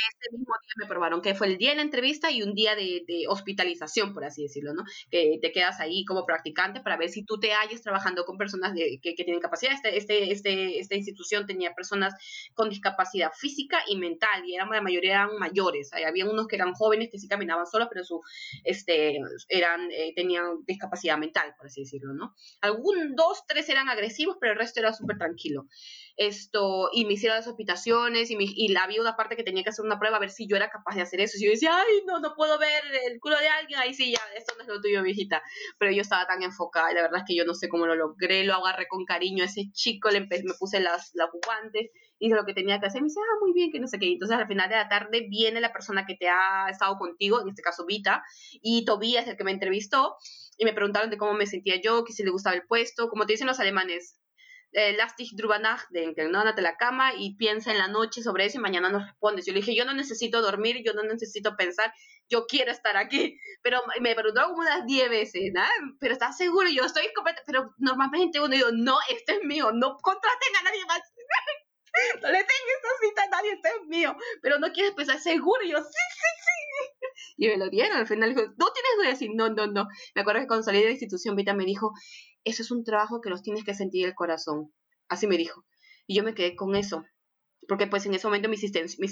[0.09, 2.75] Ese mismo día me probaron, que fue el día de la entrevista y un día
[2.75, 4.83] de, hospitalización, por así decirlo, ¿no?
[5.09, 8.73] Que te quedas ahí como practicante para ver si tú te hallas trabajando con personas
[8.73, 9.73] que, tienen capacidad.
[9.73, 12.13] Este, este, este, esta institución tenía personas
[12.53, 15.91] con discapacidad física y mental, y eran, la mayoría eran mayores.
[15.93, 18.21] Había unos que eran jóvenes que sí caminaban solos, pero su,
[18.63, 22.35] este, eran, eh, tenían discapacidad mental, por así decirlo, ¿no?
[22.61, 25.67] Algún, dos, tres eran agresivos, pero el resto era súper tranquilo
[26.17, 29.69] esto, y me hicieron las hospitaciones y, y la vi una parte que tenía que
[29.69, 31.37] hacer una prueba a ver si yo era capaz de hacer eso.
[31.37, 34.19] Y yo decía, ay, no, no puedo ver el culo de alguien, ahí sí, ya,
[34.35, 35.41] esto no es lo tuyo, viejita.
[35.77, 37.95] Pero yo estaba tan enfocada y la verdad es que yo no sé cómo lo
[37.95, 42.35] logré, lo agarré con cariño a ese chico, le me puse las, las guantes, hice
[42.35, 44.11] lo que tenía que hacer, me dice, ah, muy bien, que no sé qué.
[44.13, 47.49] Entonces al final de la tarde viene la persona que te ha estado contigo, en
[47.49, 48.23] este caso Vita,
[48.61, 50.15] y Tobías, el que me entrevistó,
[50.57, 53.25] y me preguntaron de cómo me sentía yo, que si le gustaba el puesto, como
[53.25, 54.20] te dicen los alemanes,
[54.73, 56.39] eh, Lastig drüber nachdenken, ¿no?
[56.39, 59.45] Andate a la cama y piensa en la noche sobre eso y mañana nos respondes.
[59.45, 61.93] Yo le dije, yo no necesito dormir, yo no necesito pensar,
[62.29, 63.37] yo quiero estar aquí.
[63.61, 65.61] Pero me preguntó como unas 10 veces, ¿no?
[65.99, 66.69] Pero ¿estás seguro?
[66.69, 67.09] Yo estoy
[67.45, 71.01] Pero normalmente uno digo, no, este es mío, no contraten a nadie más.
[72.21, 74.15] no le tengo esta cita a nadie, este es mío.
[74.41, 75.63] Pero no quieres pensar seguro.
[75.63, 76.91] Y yo, sí, sí, sí.
[77.37, 77.97] Y me lo dieron.
[77.97, 79.87] Al final dijo, no tienes que decir, no, no, no.
[80.15, 81.91] Me acuerdo que cuando salí de la institución, Vita me dijo,
[82.43, 84.73] eso es un trabajo que los tienes que sentir el corazón.
[85.07, 85.65] Así me dijo.
[86.07, 87.05] Y yo me quedé con eso
[87.67, 88.63] porque pues en ese momento mis,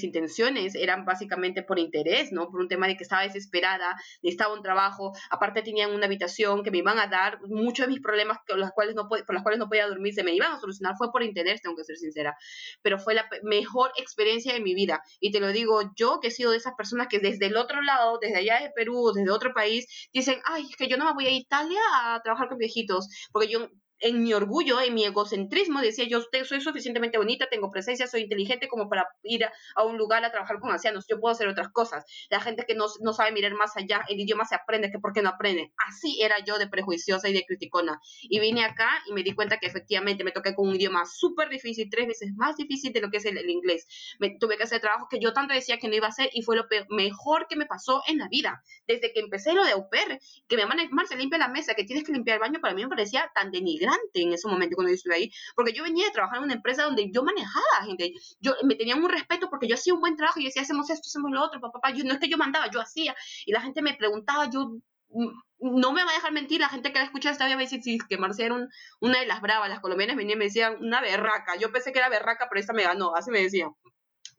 [0.03, 2.49] intenciones eran básicamente por interés, ¿no?
[2.49, 6.71] Por un tema de que estaba desesperada, necesitaba un trabajo, aparte tenían una habitación que
[6.71, 9.59] me iban a dar, muchos de mis problemas con los cuales no por los cuales
[9.59, 12.37] no podía dormir se me iban a solucionar, fue por interés, tengo que ser sincera,
[12.81, 16.31] pero fue la mejor experiencia de mi vida, y te lo digo yo, que he
[16.31, 19.53] sido de esas personas que desde el otro lado, desde allá de Perú, desde otro
[19.53, 23.07] país, dicen, ay, es que yo no me voy a Italia a trabajar con viejitos,
[23.31, 28.07] porque yo en mi orgullo, en mi egocentrismo, decía yo soy suficientemente bonita, tengo presencia,
[28.07, 31.47] soy inteligente como para ir a, un lugar a trabajar con ancianos, yo puedo hacer
[31.47, 32.05] otras cosas.
[32.29, 35.13] La gente que no, no, sabe mirar más allá, el idioma se aprende, que por
[35.13, 35.73] qué no aprende.
[35.87, 37.99] Así era yo de prejuiciosa y de criticona.
[38.21, 41.49] Y vine acá y me di cuenta que efectivamente me toqué con un idioma súper
[41.49, 43.87] difícil, tres veces más difícil de lo que es el, inglés.
[44.19, 46.43] Me, tuve que hacer trabajo que yo tanto decía que no iba a hacer y
[46.43, 48.63] fue lo mejor que me pasó en la vida.
[48.87, 51.83] Desde que empecé lo de au pair, que van a se limpia la mesa, que
[51.83, 54.89] tienes que limpiar el baño, para mí me parecía tan denigrante en ese momento cuando
[54.89, 57.85] yo estuve ahí, porque yo venía de trabajar en una empresa donde yo manejaba a
[57.85, 60.89] gente, yo me tenían un respeto porque yo hacía un buen trabajo y decía, hacemos
[60.89, 63.61] esto, hacemos lo otro, papá, yo no es que yo mandaba, yo hacía, y la
[63.61, 64.77] gente me preguntaba, yo
[65.09, 65.27] mm,
[65.59, 67.63] no me va a dejar mentir, la gente que la escucha esta vez va a
[67.63, 68.55] decir que Marcia era
[68.99, 71.99] una de las bravas, las colombianas venían y me decían una berraca, yo pensé que
[71.99, 73.71] era berraca, pero esta me ganó, así me decían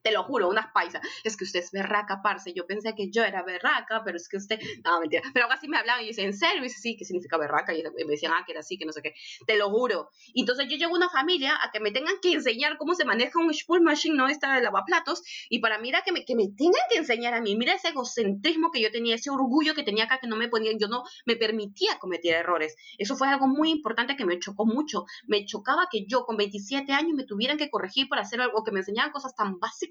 [0.02, 3.22] te lo juro, unas paisas, es que usted es berraca, parce, yo pensé que yo
[3.22, 6.34] era berraca, pero es que usted, no, mentira, pero así me hablaban y decía, ¿en
[6.34, 6.62] serio?
[6.68, 7.74] Sí, ¿qué significa berraca?
[7.74, 9.14] Y me decían, ah, que era así, que no sé qué,
[9.46, 10.10] te lo juro.
[10.34, 13.38] Entonces yo llego a una familia a que me tengan que enseñar cómo se maneja
[13.38, 16.48] un spool machine, no esta de lavaplatos, y para mí era que me, que me
[16.48, 20.04] tengan que enseñar a mí, mira ese egocentrismo que yo tenía, ese orgullo que tenía
[20.04, 22.76] acá, que no me ponía, yo no me permitía cometer errores.
[22.98, 25.04] Eso fue algo muy importante que me chocó mucho.
[25.26, 28.72] Me chocaba que yo con 27 años me tuvieran que corregir para hacer algo, que
[28.72, 29.89] me enseñaban cosas tan básicas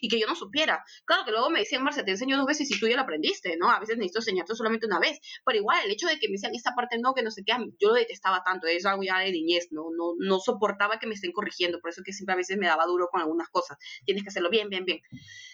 [0.00, 0.84] y que yo no supiera.
[1.04, 3.56] Claro que luego me decían, Marcia, te enseño dos veces y tú ya lo aprendiste,
[3.56, 3.70] ¿no?
[3.70, 6.54] A veces necesito enseñarte solamente una vez, pero igual el hecho de que me decían
[6.54, 9.32] esta parte no, que no sé qué, yo lo detestaba tanto, es algo ya de
[9.32, 9.90] niñez, ¿no?
[9.96, 12.86] No, no soportaba que me estén corrigiendo, por eso que siempre a veces me daba
[12.86, 13.78] duro con algunas cosas.
[14.04, 15.00] Tienes que hacerlo bien, bien, bien.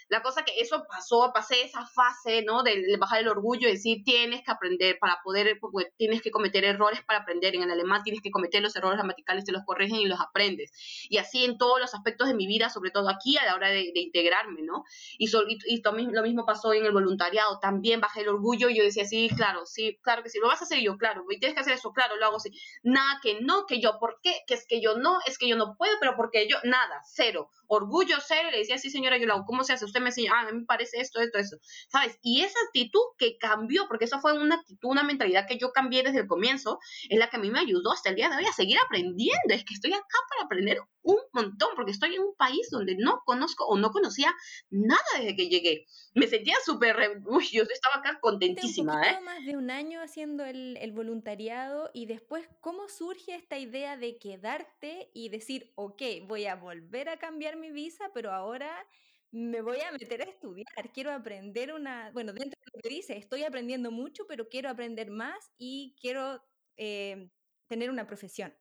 [0.08, 2.62] La cosa que eso pasó, pasé esa fase, ¿no?
[2.62, 6.64] De, bajar el orgullo y decir, tienes que aprender para poder, pues, tienes que cometer
[6.64, 7.54] errores para aprender.
[7.54, 10.72] En el alemán tienes que cometer los errores gramaticales, te los corrigen y los aprendes.
[11.08, 13.68] Y así en todos los aspectos de mi vida, sobre todo aquí a la hora
[13.68, 14.84] de, integrarme, ¿no?
[15.18, 15.28] Y,
[15.66, 17.58] y, lo mismo pasó en el voluntariado.
[17.60, 20.60] También bajé el orgullo y yo decía, sí, claro, sí, claro que sí, lo vas
[20.60, 22.50] a hacer yo, claro, y tienes que hacer eso, claro, lo hago así.
[22.82, 24.34] Nada que no, que yo, ¿por qué?
[24.46, 27.50] Que es que yo no, es que yo no puedo, pero porque yo, nada, cero.
[27.68, 28.48] Orgullo cero.
[28.48, 29.44] Y le decía, sí, señora, yo lo hago.
[29.46, 30.00] ¿Cómo se hace usted?
[30.00, 31.56] me enseñó, ah, a mí me parece esto, esto, esto,
[31.88, 32.18] ¿sabes?
[32.22, 36.02] Y esa actitud que cambió, porque eso fue una actitud, una mentalidad que yo cambié
[36.02, 36.78] desde el comienzo,
[37.08, 39.48] es la que a mí me ayudó hasta el día de hoy a seguir aprendiendo.
[39.48, 43.22] Es que estoy acá para aprender un montón, porque estoy en un país donde no
[43.24, 44.34] conozco o no conocía
[44.70, 45.86] nada desde que llegué.
[46.14, 49.02] Me sentía súper, uy, yo estaba acá contentísima.
[49.08, 49.20] ¿eh?
[49.20, 54.18] más de un año haciendo el, el voluntariado y después, ¿cómo surge esta idea de
[54.18, 58.86] quedarte y decir, ok, voy a volver a cambiar mi visa, pero ahora
[59.30, 63.16] me voy a meter a estudiar, quiero aprender una, bueno, dentro de lo que dice,
[63.16, 66.42] estoy aprendiendo mucho, pero quiero aprender más y quiero
[66.76, 67.30] eh,
[67.66, 68.54] tener una profesión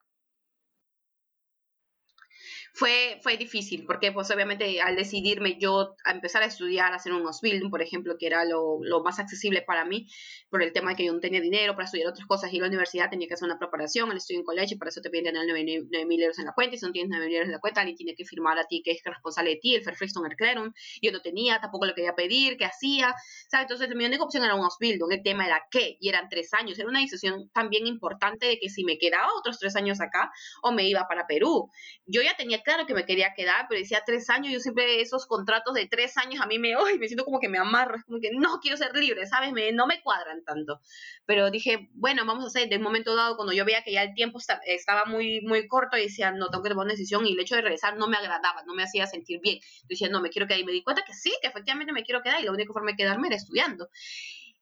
[2.77, 7.11] fue, fue difícil, porque pues obviamente al decidirme yo a empezar a estudiar, a hacer
[7.11, 10.07] un Ausbildung, por ejemplo, que era lo, lo, más accesible para mí,
[10.51, 12.67] por el tema de que yo no tenía dinero para estudiar otras cosas, y la
[12.67, 15.63] universidad tenía que hacer una preparación, el estudio en colegio, para eso te piden 9
[16.05, 17.81] mil euros en la cuenta, y si no tienes 9 mil euros en la cuenta,
[17.81, 21.11] alguien tiene que firmar a ti que es responsable de ti, el Verpflichtung Erklärung, yo
[21.11, 23.15] no tenía, tampoco lo quería pedir, qué hacía,
[23.49, 23.63] ¿sabes?
[23.71, 26.77] Entonces mi única opción era un Ausbildung, el tema era qué, y eran tres años,
[26.77, 30.29] era una decisión también importante de que si me quedaba otros tres años acá,
[30.61, 31.71] o me iba para Perú.
[32.05, 35.25] Yo ya tenía claro que me quería quedar, pero decía tres años, yo siempre esos
[35.25, 38.03] contratos de tres años a mí me, hoy me siento como que me amarro, es
[38.03, 39.53] como que no quiero ser libre, ¿sabes?
[39.53, 40.81] Me, no me cuadran tanto.
[41.25, 44.03] Pero dije, bueno, vamos a hacer, de un momento dado, cuando yo veía que ya
[44.03, 47.31] el tiempo estaba muy, muy corto, y decía, no, tengo que tomar una decisión, y
[47.31, 49.59] el hecho de regresar no me agradaba, no me hacía sentir bien.
[49.87, 52.21] Yo no, me quiero quedar, y me di cuenta que sí, que efectivamente me quiero
[52.21, 53.87] quedar, y la única forma de quedarme era estudiando.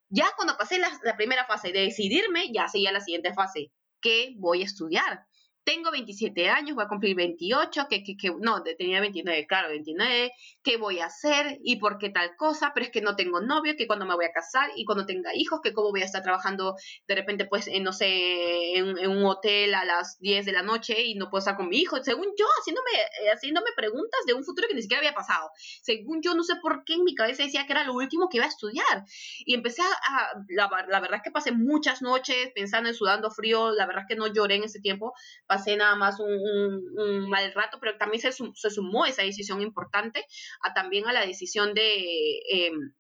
[0.10, 4.36] Ya cuando pasé la, la primera fase de decidirme, ya seguía la siguiente fase, ¿qué
[4.38, 5.26] voy a estudiar?
[5.66, 10.32] Tengo 27 años, voy a cumplir 28, que, que, no, tenía 29, claro, 29,
[10.64, 11.58] ¿qué voy a hacer?
[11.64, 12.72] ¿Y por qué tal cosa?
[12.74, 15.36] Pero es que no tengo novio, que cuando me voy a casar y cuando tenga
[15.36, 16.76] hijos, que cómo voy a estar trabajando
[17.08, 21.02] de repente, pues, en, no sé, en, un hotel a las 10 de la noche
[21.04, 22.02] y no puedo estar con mi hijo.
[22.04, 22.92] Según yo, haciéndome,
[23.24, 25.50] eh, haciéndome preguntas de un futuro que ni siquiera había pasado.
[25.82, 28.38] Según yo, no sé por qué en mi cabeza decía que era lo último que
[28.38, 29.04] iba a estudiar.
[29.40, 33.72] Y empecé a, la, la verdad es que pasé muchas noches pensando en sudando frío,
[33.72, 35.14] la verdad es que no lloré en ese tiempo
[35.56, 40.26] pasé nada más un, mal rato, pero también se, se, sumó esa decisión importante
[40.62, 42.42] a, también a la decisión de...
[42.50, 42.94] Em,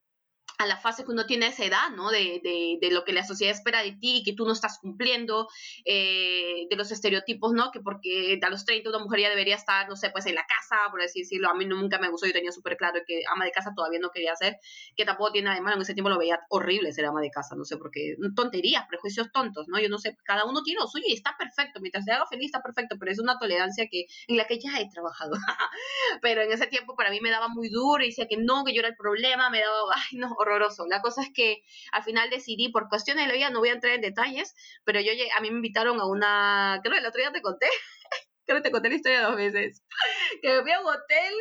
[0.57, 2.11] a la fase que uno tiene esa edad, ¿no?
[2.11, 4.79] De, de, de, lo que la sociedad espera de ti y que tú no estás
[4.79, 5.49] cumpliendo,
[5.83, 7.71] eh, de los estereotipos, ¿no?
[7.71, 10.45] Que porque a los 30 una mujer ya debería estar, no sé, pues en la
[10.45, 11.49] casa, por así decirlo.
[11.49, 14.11] A mí nunca me gustó, yo tenía súper claro que ama de casa todavía no
[14.11, 14.57] quería ser,
[14.95, 17.31] que tampoco tiene nada de malo, en ese tiempo lo veía horrible ser ama de
[17.31, 19.79] casa, no sé por qué, tonterías, prejuicios tontos, ¿no?
[19.79, 22.45] Yo no sé, cada uno tiene lo suyo y está perfecto, mientras te haga feliz
[22.45, 25.31] está perfecto, pero es una tolerancia que en la que ya he trabajado.
[26.21, 28.73] pero en ese tiempo para mí me daba muy duro y decía que no, que
[28.73, 30.85] yo era el problema, me daba, ay, no, horroroso.
[30.87, 33.73] La cosa es que al final decidí, por cuestiones de la vida, no voy a
[33.73, 37.19] entrar en detalles, pero yo a mí me invitaron a una, creo que el otro
[37.19, 37.67] día te conté,
[38.45, 39.83] creo que te conté la historia dos veces,
[40.41, 41.33] que me fui a un hotel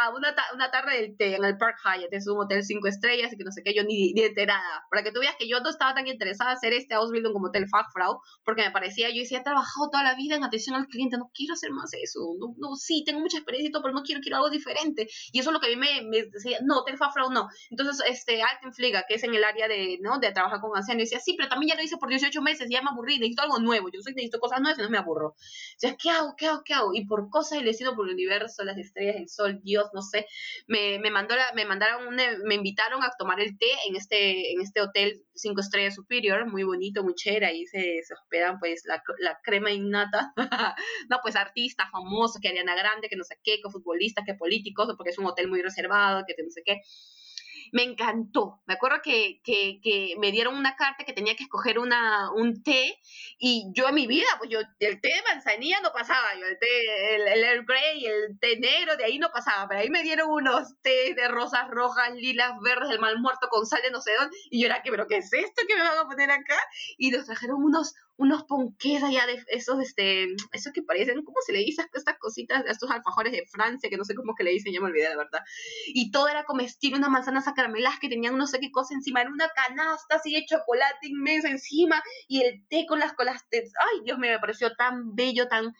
[0.00, 3.32] a una, una tarde del té en el Park Hyatt, es un hotel cinco estrellas
[3.32, 5.60] y que no sé qué, yo ni, ni enterada, para que tú veas que yo
[5.60, 9.20] no estaba tan interesada en hacer este Ausbildung como Hotel Fachfrau, porque me parecía, yo
[9.20, 12.20] decía, he trabajado toda la vida en atención al cliente, no quiero hacer más eso,
[12.38, 15.38] no, no sí, tengo mucha experiencia y todo, pero no quiero, quiero algo diferente, y
[15.38, 18.42] eso es lo que a mí me, me decía, no, Hotel Fachfrau no, entonces, este,
[18.42, 21.48] Altenfliga, que es en el área de, ¿no?, de trabajar con ancianos, decía, sí, pero
[21.48, 24.14] también ya lo hice por 18 meses, ya me aburrí, necesito algo nuevo, yo soy,
[24.14, 25.34] necesito cosas nuevas y no me aburro, o
[25.78, 26.94] sea, ¿qué hago, qué hago, qué hago?
[26.94, 30.26] Y por cosas del destino, por el universo, las estrellas, el sol, Dios, no sé,
[30.66, 32.14] me, me, mandó me mandaron,
[32.44, 36.62] me invitaron a tomar el té en este, en este hotel cinco estrellas superior, muy
[36.62, 40.32] bonito, muy chévere, ahí se, se hospedan pues la, la crema innata,
[41.08, 44.92] no, pues artistas famosos, que Ariana Grande, que no sé qué, que futbolistas, que políticos,
[44.96, 46.80] porque es un hotel muy reservado, que no sé qué
[47.72, 48.62] me encantó.
[48.66, 52.62] Me acuerdo que, que, que, me dieron una carta que tenía que escoger una, un
[52.62, 52.98] té
[53.38, 56.58] y yo en mi vida, pues yo, el té de manzanilla no pasaba, yo el
[56.58, 60.02] té, el, el Earl Grey, el té negro, de ahí no pasaba, pero ahí me
[60.02, 64.02] dieron unos té de rosas rojas, lilas, verdes, el mal muerto con sal de no
[64.02, 66.30] sé dónde, y yo era que, pero ¿qué es esto que me van a poner
[66.30, 66.58] acá?
[66.98, 71.52] Y nos trajeron unos, unos ponqués allá de esos, este, esos que parecen, ¿cómo se
[71.52, 74.72] le dice estas cositas, estos alfajores de Francia, que no sé cómo que le dicen,
[74.72, 75.40] ya me olvidé de verdad.
[75.86, 79.30] Y todo era comestible, unas manzanas acarameladas que tenían no sé qué cosa encima, era
[79.30, 84.18] una canasta así de chocolate inmenso encima, y el té con las, colas ay Dios
[84.18, 85.74] me pareció tan bello, tan,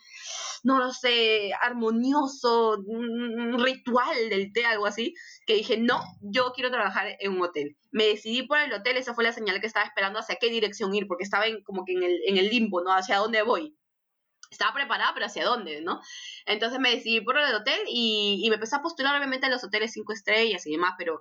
[0.63, 5.15] no lo sé, armonioso, un ritual del té, algo así,
[5.47, 7.77] que dije, no, yo quiero trabajar en un hotel.
[7.91, 10.95] Me decidí por el hotel, esa fue la señal que estaba esperando hacia qué dirección
[10.95, 12.93] ir, porque estaba en, como que en el, en el limbo, ¿no?
[12.93, 13.77] Hacia dónde voy
[14.51, 16.03] estaba preparada, pero hacia dónde, ¿no?
[16.45, 19.65] Entonces me decidí por el hotel y, y, me empecé a postular obviamente a los
[19.65, 21.21] hoteles cinco estrellas y demás, pero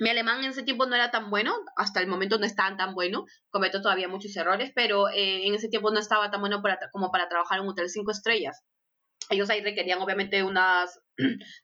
[0.00, 2.94] mi alemán en ese tiempo no era tan bueno, hasta el momento no estaba tan
[2.94, 6.78] bueno, cometo todavía muchos errores, pero eh, en ese tiempo no estaba tan bueno para,
[6.90, 8.62] como para trabajar en un hotel cinco estrellas.
[9.30, 11.00] ellos ahí requerían obviamente unas,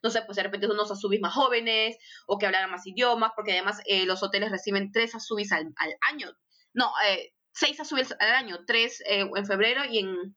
[0.03, 3.53] no sé, pues de repente unos azubis más jóvenes o que hablaran más idiomas, porque
[3.53, 5.73] además eh, los hoteles reciben tres azubis al,
[6.09, 6.31] año.
[6.73, 10.35] No, eh, seis azubis al año, tres eh, en febrero y en,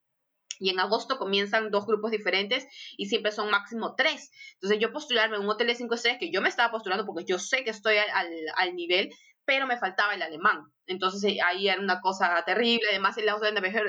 [0.58, 4.30] y en agosto comienzan dos grupos diferentes y siempre son máximo tres.
[4.54, 7.24] Entonces yo postularme en un hotel de cinco estrellas que yo me estaba postulando porque
[7.24, 9.10] yo sé que estoy al, al nivel,
[9.44, 10.64] pero me faltaba el alemán.
[10.86, 12.88] Entonces ahí era una cosa terrible.
[12.90, 13.28] Además el,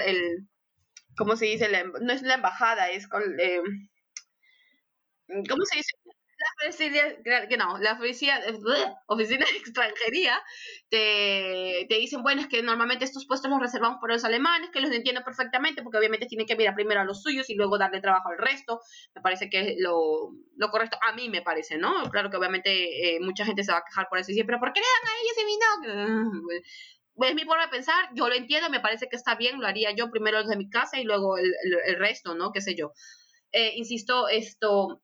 [0.02, 0.48] el,
[1.18, 1.70] ¿cómo se dice?
[2.02, 3.62] no es la embajada, es con, eh,
[5.28, 5.92] ¿cómo se dice?
[6.38, 7.02] La oficina,
[7.58, 8.40] no, la oficina,
[9.08, 10.42] oficina de extranjería
[10.90, 14.82] te, te, dicen, bueno, es que normalmente estos puestos los reservamos para los alemanes, que
[14.82, 18.02] los entiendo perfectamente, porque obviamente tienen que mirar primero a los suyos y luego darle
[18.02, 18.82] trabajo al resto.
[19.16, 22.10] Me parece que es lo, lo correcto, a mí me parece, ¿no?
[22.12, 24.60] Claro que obviamente eh, mucha gente se va a quejar por eso y dice, pero
[24.60, 27.26] ¿por qué le dan a ellos y mí no?
[27.28, 29.92] es mi forma de pensar, yo lo entiendo, me parece que está bien, lo haría
[29.96, 31.54] yo primero desde mi casa y luego el,
[31.88, 32.52] el, resto, ¿no?
[32.52, 32.92] Qué sé yo.
[33.54, 35.02] Eh, insisto, esto,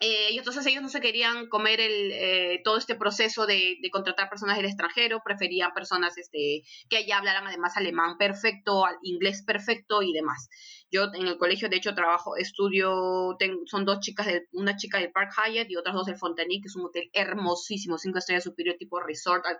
[0.00, 4.28] eh, y entonces ellos no se querían comer el, eh, todo este proceso de, contratar
[4.28, 10.12] personas del extranjero, preferían personas este, que ya hablaran además alemán perfecto, inglés perfecto y
[10.12, 10.48] demás.
[10.90, 13.36] Yo en el colegio, de hecho, trabajo, estudio,
[13.66, 16.68] son dos chicas, de, una chica del Park Hyatt y otras dos del Fontaine, que
[16.68, 19.58] es un hotel hermosísimo, cinco estrellas superior tipo resort al,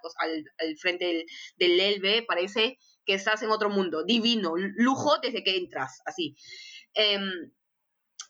[0.59, 1.25] al, frente del,
[1.57, 6.37] del Elbe, parece que estás en otro mundo, divino, lujo desde que entras, así.
[6.95, 7.51] Em,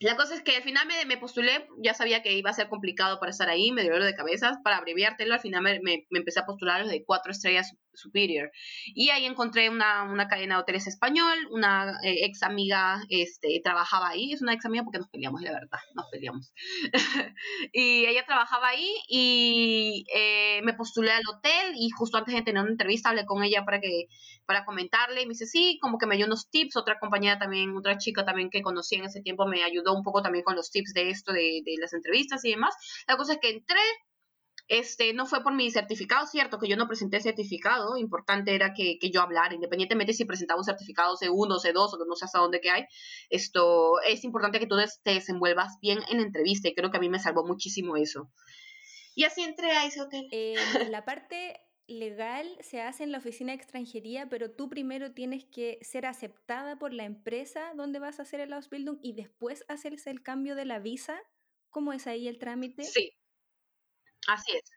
[0.00, 3.20] la cosa es que al final me, postulé, ya sabía que iba a ser complicado
[3.20, 4.60] para estar ahí, me dio dolor de cabeza.
[4.62, 8.50] Para abreviártelo, al final me, me, empecé a postular los de cuatro estrellas superior.
[8.86, 14.08] Y ahí encontré una, una cadena de hoteles español, una eh, ex amiga este, trabajaba
[14.08, 16.52] ahí, es una ex amiga porque nos peleamos, la verdad, nos peleamos.
[17.72, 22.62] y ella trabajaba ahí y eh, me postulé al hotel y justo antes de tener
[22.62, 24.08] una entrevista hablé con ella para que
[24.46, 27.76] para comentarle y me dice, sí, como que me dio unos tips, otra compañera también,
[27.76, 30.70] otra chica también que conocí en ese tiempo me ayudó un poco también con los
[30.70, 32.74] tips de esto, de, de las entrevistas y demás.
[33.06, 33.80] La cosa es que entré,
[34.68, 38.98] este, no fue por mi certificado, cierto que yo no presenté certificado, importante era que,
[38.98, 42.60] que yo hablara, independientemente si presentaba un certificado C1, C2 o no sé hasta dónde
[42.60, 42.84] que hay,
[43.28, 47.00] esto, es importante que tú te desenvuelvas bien en la entrevista y creo que a
[47.00, 48.30] mí me salvó muchísimo eso.
[49.14, 50.26] Y así entré a ese hotel.
[50.32, 50.54] Eh,
[50.90, 55.78] la parte legal se hace en la oficina de extranjería, pero tú primero tienes que
[55.82, 60.22] ser aceptada por la empresa donde vas a hacer el Ausbildung y después hacerse el
[60.22, 61.20] cambio de la visa.
[61.68, 62.84] ¿Cómo es ahí el trámite?
[62.84, 63.12] Sí,
[64.26, 64.70] Así es.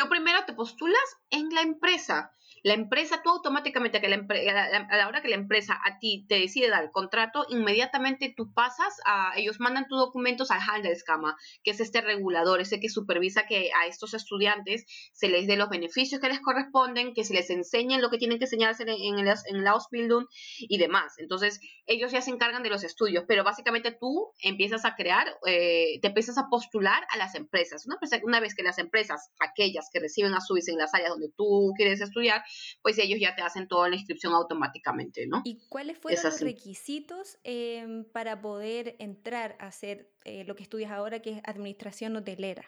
[0.00, 2.32] Yo primero te postulas en la empresa
[2.62, 6.38] la empresa, tú automáticamente, que la, a la hora que la empresa a ti te
[6.38, 11.70] decide dar el contrato, inmediatamente tú pasas a, ellos mandan tus documentos al Handelskammer, que
[11.70, 16.20] es este regulador, ese que supervisa que a estos estudiantes se les dé los beneficios
[16.20, 19.64] que les corresponden, que se les enseñen lo que tienen que enseñarse en, el, en
[19.64, 20.26] la Ausbildung
[20.58, 21.14] y demás.
[21.18, 25.98] Entonces, ellos ya se encargan de los estudios, pero básicamente tú empiezas a crear, eh,
[26.02, 27.86] te empiezas a postular a las empresas.
[27.86, 31.30] Una, una vez que las empresas, aquellas que reciben a subis en las áreas donde
[31.36, 32.42] tú quieres estudiar,
[32.82, 35.42] pues ellos ya te hacen toda la inscripción automáticamente, ¿no?
[35.44, 40.90] ¿Y cuáles fueron los requisitos em, para poder entrar a hacer eh, lo que estudias
[40.90, 42.64] ahora, que es administración hotelera?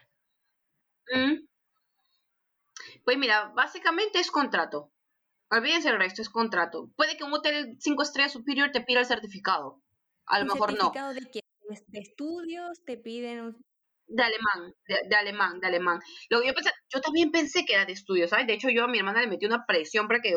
[1.13, 1.47] Mm.
[3.05, 4.91] Pues mira, básicamente es contrato.
[5.51, 6.91] Olvídense el resto, es contrato.
[6.97, 9.83] Puede que un hotel 5 estrellas superior te pida el certificado.
[10.27, 10.93] A lo mejor no.
[10.93, 11.41] ¿Certificado de qué?
[11.89, 12.83] ¿De estudios?
[12.85, 13.57] ¿Te piden
[14.13, 16.01] de alemán, de, alemán, de alemán.
[16.29, 16.53] Lo yo,
[16.93, 18.47] yo también pensé que era de estudios, ¿sabes?
[18.47, 20.35] De hecho, yo a mi hermana le metí una presión para que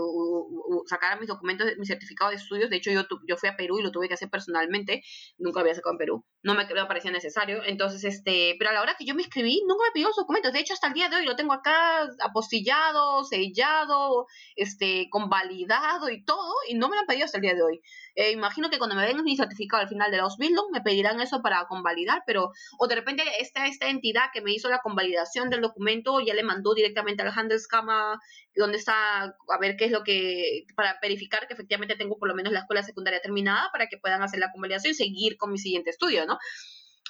[0.86, 2.70] sacara mis documentos, mi certificado de estudios.
[2.70, 5.04] De hecho, yo, yo fui a Perú y lo tuve que hacer personalmente.
[5.38, 6.26] Nunca había sacado en Perú.
[6.44, 7.62] No me, me parecía necesario.
[7.66, 10.54] Entonces, este, pero a la hora que yo me escribí, nunca me pidió los documentos.
[10.54, 16.24] De hecho, hasta el día de hoy lo tengo acá apostillado, sellado, este, convalidado y
[16.24, 16.54] todo.
[16.70, 17.82] Y no me lo han pedido hasta el día de hoy.
[18.16, 21.20] Eh, imagino que cuando me den mi certificado al final de la Ausbildung me pedirán
[21.20, 25.50] eso para convalidar, pero o de repente esta, esta entidad que me hizo la convalidación
[25.50, 28.18] del documento ya le mandó directamente al Handelskammer
[28.56, 32.36] donde está a ver qué es lo que para verificar que efectivamente tengo por lo
[32.36, 35.58] menos la escuela secundaria terminada para que puedan hacer la convalidación y seguir con mi
[35.58, 36.38] siguiente estudio, ¿no?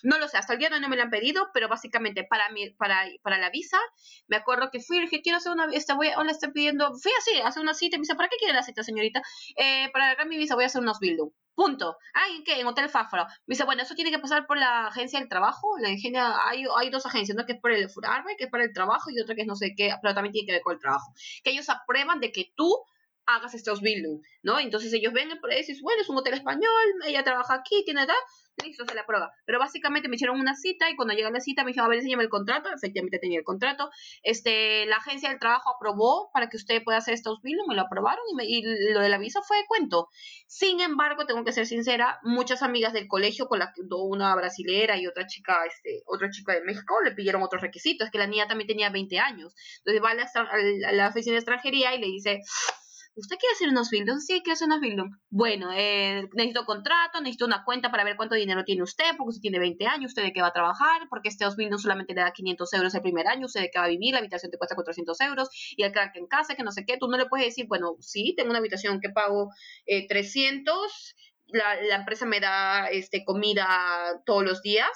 [0.03, 2.69] No lo sé, hasta el día no me lo han pedido, pero básicamente para mi,
[2.71, 3.77] para, para la visa,
[4.27, 7.39] me acuerdo que fui dije, quiero hacer una visa, voy, le estoy pidiendo, fui así,
[7.41, 9.21] hacer una cita, me dice, ¿para qué quiere la cita, señorita?
[9.55, 11.29] Eh, para agarrar mi visa voy a hacer unos building.
[11.55, 11.97] Punto.
[12.13, 12.59] Ah, ¿en qué?
[12.59, 13.27] En Hotel Fafra.
[13.47, 15.77] Me dice, bueno, eso tiene que pasar por la agencia del trabajo.
[15.79, 18.65] La ingenia, hay, hay dos agencias, una que es por el Furarbe, que es para
[18.65, 20.73] el trabajo, y otra que es no sé qué, pero también tiene que ver con
[20.73, 21.13] el trabajo.
[21.43, 22.77] Que ellos aprueban de que tú
[23.25, 24.59] hagas este Ausbildung, ¿no?
[24.59, 26.71] Entonces ellos ven el precio y dicen, bueno, es un hotel español,
[27.05, 28.13] ella trabaja aquí, tiene edad,
[28.63, 29.31] listo, se la prueba.
[29.45, 31.99] Pero básicamente me hicieron una cita y cuando llega la cita me dijeron, a ver,
[31.99, 32.69] enséñame el contrato.
[32.73, 33.89] Efectivamente tenía el contrato.
[34.23, 37.81] Este, la agencia del trabajo aprobó para que usted pueda hacer este Ausbildung, me lo
[37.81, 38.63] aprobaron y,
[38.93, 40.09] lo de la visa fue de cuento.
[40.47, 45.07] Sin embargo, tengo que ser sincera, muchas amigas del colegio, con la una brasilera y
[45.07, 48.67] otra chica, este, otra chica de México, le pidieron otros requisitos, que la niña también
[48.67, 49.55] tenía 20 años.
[49.79, 52.41] Entonces va a la, a la oficina de extranjería y le dice,
[53.15, 54.19] ¿usted quiere hacer unos Bildung?
[54.19, 55.11] Sí, quiero hacer unos Bildung.
[55.29, 59.41] Bueno, eh, necesito contrato, necesito una cuenta para ver cuánto dinero tiene usted, porque usted
[59.41, 62.31] tiene 20 años, usted de qué va a trabajar, porque este Bildung solamente le da
[62.31, 64.75] 500 euros el primer año, usted de qué va a vivir, la habitación te cuesta
[64.75, 67.47] 400 euros, y el crack en casa, que no sé qué, tú no le puedes
[67.47, 69.49] decir, bueno, sí, tengo una habitación que pago
[69.85, 74.89] 300, eh, la, la, empresa me da este, comida todos los días,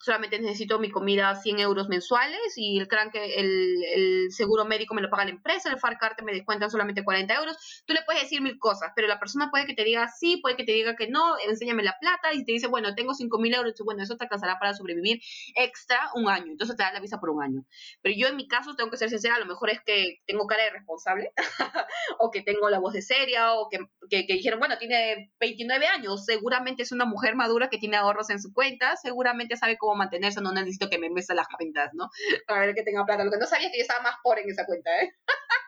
[0.00, 5.10] solamente necesito mi comida 100 euros mensuales y el, el, el seguro médico me lo
[5.10, 7.82] paga la empresa, el Farcarte me descuentan solamente 40 euros.
[7.86, 10.56] Tú le puedes decir mil cosas, pero la persona puede que te diga sí, puede
[10.56, 13.54] que te diga que no, enséñame la plata y te dice, bueno, tengo 5 mil
[13.54, 15.20] euros, bueno, eso te alcanzará para sobrevivir
[15.56, 17.64] extra un año, entonces te da la visa por un año.
[18.02, 20.46] Pero yo en mi caso tengo que ser sincera, a lo mejor es que tengo
[20.46, 21.32] cara de responsable
[22.18, 23.78] o que tengo la voz de seria o que,
[24.08, 28.30] que, que dijeron, bueno, tiene 29 años, seguramente es una mujer madura que tiene ahorros
[28.30, 32.10] en su cuenta, seguramente sabe cómo mantenerse, no necesito que me mesa las cuentas, ¿no?
[32.46, 33.24] Para ver que tenga plata.
[33.24, 35.12] Lo que no sabía es que yo estaba más pobre en esa cuenta, ¿eh?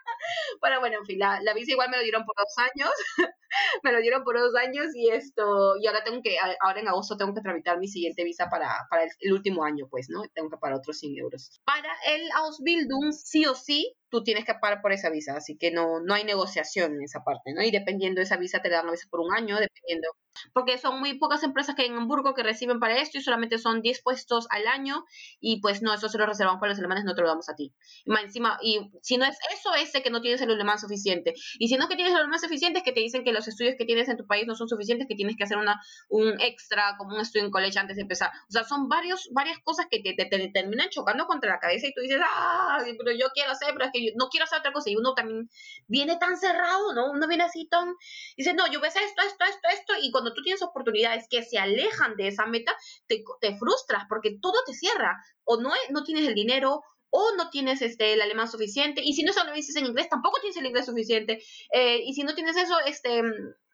[0.61, 2.91] Pero bueno, en fin, la, la visa igual me lo dieron por dos años,
[3.83, 7.17] me lo dieron por dos años y esto, y ahora tengo que, ahora en agosto
[7.17, 10.23] tengo que tramitar mi siguiente visa para, para el, último año, pues, ¿no?
[10.35, 11.61] Tengo que pagar otros 100 euros.
[11.65, 15.71] Para el Ausbildung, sí o sí, tú tienes que pagar por esa visa, así que
[15.71, 17.63] no, no hay negociación en esa parte, ¿no?
[17.63, 20.09] Y dependiendo de esa visa, te dan la visa por un año, dependiendo.
[20.53, 23.59] Porque son muy pocas empresas que hay en Hamburgo que reciben para esto y solamente
[23.59, 25.05] son 10 puestos al año
[25.41, 27.57] y pues no, eso se lo reservamos para los alemanes, no te lo damos a
[27.57, 27.75] ti.
[28.05, 31.35] Y más encima, y si no es eso, es que no tienes el alemán suficiente.
[31.59, 33.75] Y si no que tienes el alemán suficiente, es que te dicen que los estudios
[33.77, 36.97] que tienes en tu país no son suficientes, que tienes que hacer una, un extra,
[36.99, 38.31] como un estudio en college antes de empezar.
[38.49, 41.95] O sea, son varios, varias cosas que te, te, terminan chocando contra la cabeza y
[41.95, 44.73] tú dices, ah, pero yo quiero hacer, pero es que yo no quiero hacer otra
[44.73, 44.91] cosa.
[44.91, 45.49] Y uno también
[45.87, 47.11] viene tan cerrado, ¿no?
[47.11, 47.95] Uno viene así tan,
[48.37, 49.93] dice, no, yo voy a hacer esto, esto, esto, esto.
[50.03, 52.75] Y cuando tú tienes oportunidades que se alejan de esa meta,
[53.07, 55.17] te, te frustras porque todo te cierra.
[55.45, 59.23] O no, no tienes el dinero, o no tienes este, el alemán suficiente, y si
[59.23, 61.43] no solo dices en inglés, tampoco tienes el inglés suficiente,
[61.73, 63.23] eh, y si no tienes eso, este,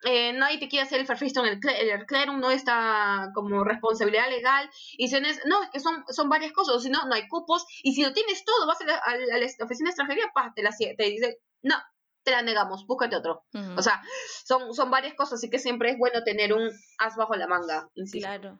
[0.03, 5.07] eh, nadie te quiere hacer el Verpflichtung, el, el no está como responsabilidad legal, y
[5.07, 7.65] si no, es, no, es que son, son varias cosas, si no, no hay cupos,
[7.83, 10.25] y si lo tienes todo, vas a la, a la, oficina de extranjería,
[10.55, 11.75] te, la, te dice, no,
[12.23, 13.45] te la negamos, búscate otro.
[13.77, 14.01] O sea,
[14.43, 17.89] son, son varias cosas, así que siempre es bueno tener un as bajo la manga.
[18.11, 18.59] Claro.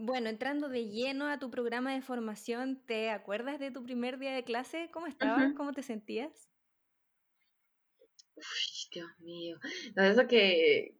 [0.00, 4.32] Bueno, entrando de lleno a tu programa de formación, ¿te acuerdas de tu primer día
[4.32, 4.88] de clase?
[4.92, 5.52] ¿Cómo estabas?
[5.56, 6.48] ¿Cómo te sentías?
[8.92, 9.58] Dios mío.
[9.96, 10.94] eso que,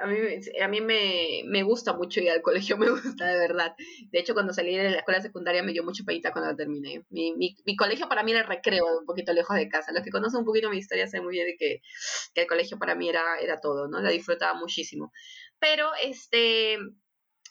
[0.00, 0.16] a mí,
[0.60, 3.76] a mí me, me, gusta mucho ir al colegio, me gusta de verdad.
[4.10, 7.04] De hecho, cuando salí de la escuela secundaria me dio mucho penita cuando terminé.
[7.08, 9.92] Mi, mi, mi, colegio para mí era el recreo, un poquito lejos de casa.
[9.92, 11.82] Los que conocen un poquito mi historia saben muy bien de que,
[12.34, 14.00] que el colegio para mí era, era todo, ¿no?
[14.00, 15.12] La disfrutaba muchísimo.
[15.60, 16.78] Pero, este,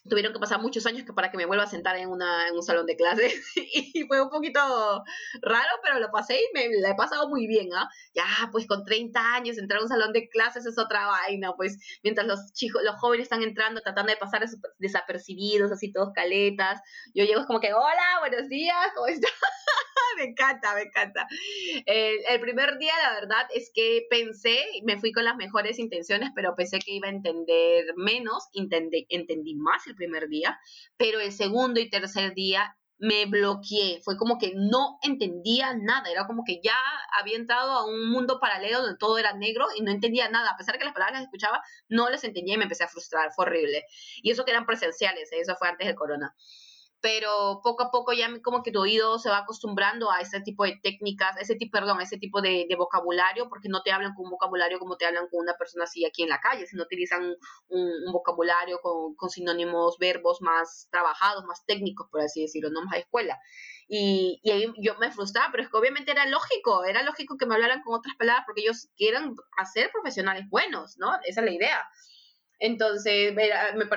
[0.10, 2.56] tuvieron que pasar muchos años que para que me vuelva a sentar en, una, en
[2.56, 4.60] un salón de clases y fue un poquito
[5.42, 7.88] raro, pero lo pasé y me la he pasado muy bien, ¿ah?
[8.14, 11.78] Ya, pues con 30 años entrar a un salón de clases es otra vaina, pues
[12.04, 14.46] mientras los chicos, los jóvenes están entrando tratando de pasar
[14.80, 16.82] desapercibidos, así todos caletas,
[17.14, 19.32] yo llego como que, hola, buenos días, ¿cómo estás?
[20.20, 21.28] Me encanta, me encanta.
[21.86, 26.56] El, primer día, la verdad, es que pensé, me fui con las mejores intenciones, pero
[26.56, 30.60] pensé que iba a entender menos, entendí, entendí más el primer día,
[30.98, 36.28] pero el segundo y tercer día me bloqueé, fue como que no entendía nada, era
[36.28, 36.76] como que ya
[37.18, 40.58] había entrado a un mundo paralelo donde todo era negro y no entendía nada, a
[40.58, 43.32] pesar de que las palabras las escuchaba, no las entendía y me empecé a frustrar,
[43.34, 43.86] fue horrible.
[44.22, 45.40] Y eso que eran presenciales, ¿eh?
[45.40, 46.36] eso fue antes del corona
[47.02, 50.66] pero poco a poco ya como que tu oído se va acostumbrando a ese tipo
[50.66, 54.32] de técnicas, ese tipo, perdón, ese tipo de, vocabulario, porque no te hablan con un
[54.32, 57.36] vocabulario como te hablan con una persona así aquí en la calle, sino utilizan
[57.70, 63.00] un, vocabulario con, sinónimos, verbos más trabajados, más técnicos, por así decirlo, no más de
[63.00, 63.40] escuela.
[63.88, 67.46] Y, y ahí yo me frustraba, pero es que obviamente era lógico, era lógico que
[67.46, 71.16] me hablaran con otras palabras porque ellos quieren hacer profesionales buenos, ¿no?
[71.26, 71.88] Esa es la idea.
[72.60, 73.50] Entonces me,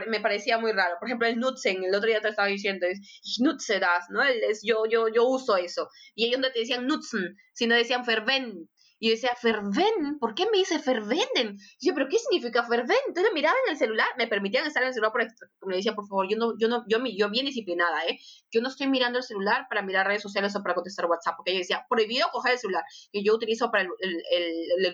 [0.07, 0.97] me, parecía muy raro.
[0.99, 3.01] Por ejemplo, el Nutzen, el otro día te estaba diciendo, es
[3.41, 4.23] nutze das, ¿no?
[4.23, 5.89] Es, yo, yo, yo uso eso.
[6.15, 8.69] Y ellos no te decían Nutzen, sino decían Verwenden.
[9.03, 11.59] Y yo decía, Fervenden, ¿por qué me dice Fervenden?
[11.81, 12.97] Y yo, ¿pero qué significa Fervenden?
[13.09, 15.27] Entonces miraba en el celular, me permitían estar en el celular, por
[15.67, 18.21] me decía, por favor, yo no, yo no, yo, yo bien disciplinada, ¿eh?
[18.53, 21.51] Yo no estoy mirando el celular para mirar redes sociales o para contestar WhatsApp, porque
[21.51, 24.93] ella decía, prohibido coger el celular, que yo utilizo para el, el, el, el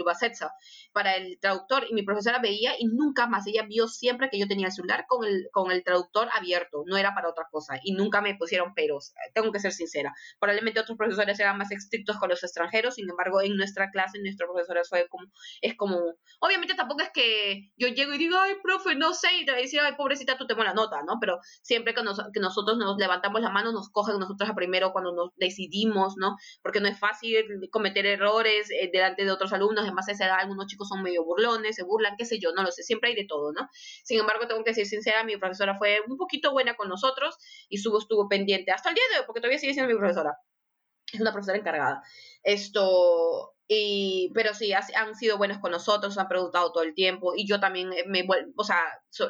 [0.94, 4.48] para el traductor, y mi profesora veía y nunca más, ella vio siempre que yo
[4.48, 7.92] tenía el celular con el, con el traductor abierto, no era para otra cosa, y
[7.92, 10.14] nunca me pusieron peros, tengo que ser sincera.
[10.40, 14.48] Probablemente otros profesores eran más estrictos con los extranjeros, sin embargo, en nuestra clase, nuestros
[14.48, 15.26] profesores fue como,
[15.60, 15.98] es como,
[16.40, 19.84] obviamente tampoco es que yo llego y digo, ay, profe, no sé, y te decía,
[19.84, 21.18] ay, pobrecita, tú tengo la nota, ¿no?
[21.20, 25.12] Pero siempre que, que nosotros nos levantamos la mano, nos cogen nosotros a primero cuando
[25.12, 26.36] nos decidimos, ¿no?
[26.62, 30.38] Porque no es fácil cometer errores eh, delante de otros alumnos, además a esa edad
[30.40, 33.16] algunos chicos son medio burlones, se burlan, qué sé yo, no lo sé, siempre hay
[33.16, 33.68] de todo, ¿no?
[34.04, 37.36] Sin embargo, tengo que ser sincera, mi profesora fue un poquito buena con nosotros
[37.68, 40.38] y su estuvo pendiente hasta el día de hoy, porque todavía sigue siendo mi profesora.
[41.12, 42.02] Es una profesora encargada.
[42.42, 47.46] Esto, y, pero sí, han sido buenos con nosotros, han preguntado todo el tiempo y
[47.46, 48.82] yo también me o sea,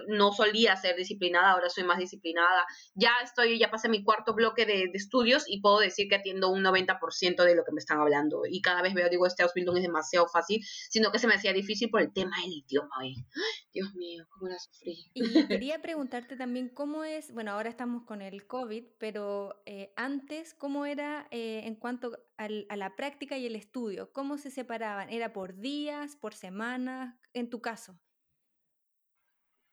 [0.06, 2.64] no solía ser disciplinada, ahora soy más disciplinada.
[2.94, 6.62] Ya estoy, ya pasé mi cuarto bloque de, estudios y puedo decir que atiendo un
[6.62, 8.42] 90% de lo que me están hablando.
[8.48, 11.52] Y cada vez veo, digo, este Ausbildung es demasiado fácil, sino que se me hacía
[11.52, 12.96] difícil por el tema del idioma.
[13.72, 15.10] Dios mío, cómo la sufrí.
[15.14, 20.54] Y quería preguntarte también cómo es, bueno, ahora estamos con el COVID, pero eh, antes,
[20.54, 24.12] ¿cómo era eh, en cuanto a la práctica y el estudio?
[24.12, 25.10] ¿Cómo se separaban?
[25.10, 27.16] ¿Era por días, por semanas?
[27.34, 27.98] En tu caso.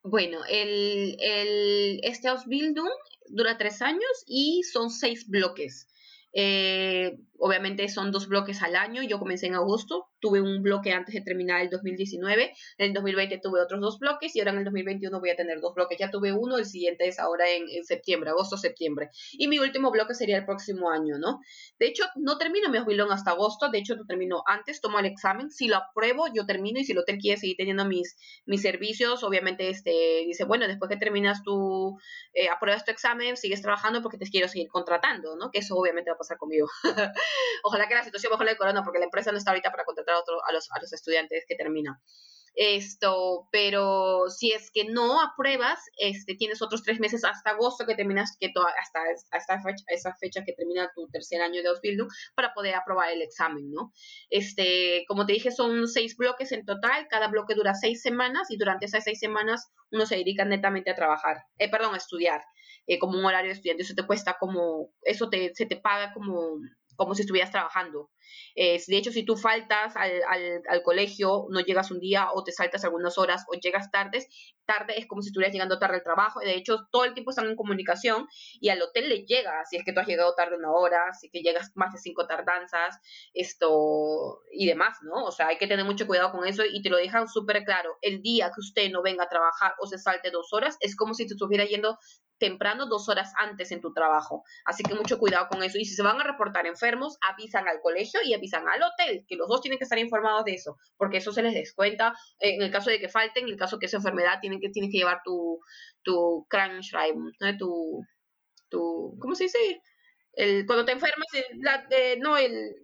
[0.04, 2.92] Bueno, el, el, este Ausbildung
[3.28, 5.88] dura tres años y son seis bloques.
[6.34, 9.04] Eh, obviamente son dos bloques al año.
[9.04, 12.54] Yo comencé en agosto, tuve un bloque antes de terminar el 2019.
[12.78, 15.60] En el 2020 tuve otros dos bloques y ahora en el 2021 voy a tener
[15.60, 15.98] dos bloques.
[16.00, 19.10] Ya tuve uno, el siguiente es ahora en, septiembre, agosto, septiembre.
[19.34, 21.40] Y mi último bloque sería el próximo año, ¿no?
[21.80, 23.70] De hecho, no termino mi jubilón hasta agosto.
[23.70, 25.52] De hecho, lo termino antes, tomo el examen.
[25.52, 26.80] Si lo apruebo, yo termino.
[26.80, 28.16] Y si el hotel quiere seguir teniendo mis,
[28.46, 31.98] mis servicios, obviamente este, dice, bueno, después que terminas tu,
[32.34, 35.52] eh, apruebas tu examen, sigues trabajando porque te quiero seguir contratando, ¿no?
[35.52, 36.68] Que eso obviamente va a pasar conmigo.
[37.64, 40.16] Ojalá que la situación mejore el corona, porque la empresa no está ahorita para contratar
[40.16, 41.96] a, otro, a, los, a los estudiantes que terminan.
[42.56, 47.96] Esto, pero si es que no apruebas, este, tienes otros tres meses hasta agosto que
[47.96, 49.02] terminas, que hasta,
[49.32, 53.22] hasta fecha, esa fecha que termina tu tercer año de Ausbildung para poder aprobar el
[53.22, 53.92] examen, ¿no?
[54.30, 58.56] Este, como te dije, son seis bloques en total, cada bloque dura seis semanas y
[58.56, 62.42] durante esas seis semanas uno se dedica netamente a trabajar, eh, perdón, a estudiar,
[62.88, 66.14] eh, como un horario de estudiante, eso te cuesta como, eso te, se te paga
[66.14, 66.58] como
[66.96, 68.10] como si estuvieras trabajando.
[68.56, 72.52] De hecho, si tú faltas al, al, al, colegio, no llegas un día o te
[72.52, 74.28] saltas algunas horas o llegas tardes,
[74.66, 76.40] tarde es como si estuvieras llegando tarde al trabajo.
[76.40, 78.28] De hecho, todo el tiempo están en comunicación
[78.60, 81.28] y al hotel le llega si es que tú has llegado tarde una hora, si
[81.28, 83.00] es que llegas más de cinco tardanzas,
[83.34, 85.26] esto y demás, ¿no?
[85.26, 87.98] O sea, hay que tener mucho cuidado con eso y te lo dejan súper claro.
[88.02, 91.14] El día que usted no venga a trabajar o se salte dos horas, es como
[91.14, 91.98] si te estuviera yendo
[92.38, 94.44] temprano dos horas antes en tu trabajo.
[94.66, 95.78] Así que mucho cuidado con eso.
[95.78, 99.36] Y si se van a reportar enfermos, avisan al colegio y avisan al hotel, que
[99.36, 102.72] los dos tienen que estar informados de eso, porque eso se les descuenta en el
[102.72, 105.22] caso de que falten, en el caso que esa enfermedad, tienen que, tienes que llevar
[105.24, 105.60] tu,
[106.04, 108.06] tu Krankschreiben, tu,
[108.70, 109.82] tu, ¿cómo se dice?
[110.34, 111.28] El, cuando te enfermas,
[111.62, 111.88] la,
[112.20, 112.76] no el...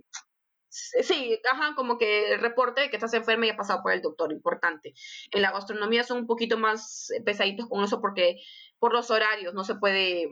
[0.69, 4.01] Sí, ajá, como que el reporte de que estás enferma y has pasado por el
[4.01, 4.93] doctor, importante.
[5.31, 8.37] En la gastronomía son un poquito más pesaditos con eso porque
[8.79, 10.29] por los horarios, no se puede,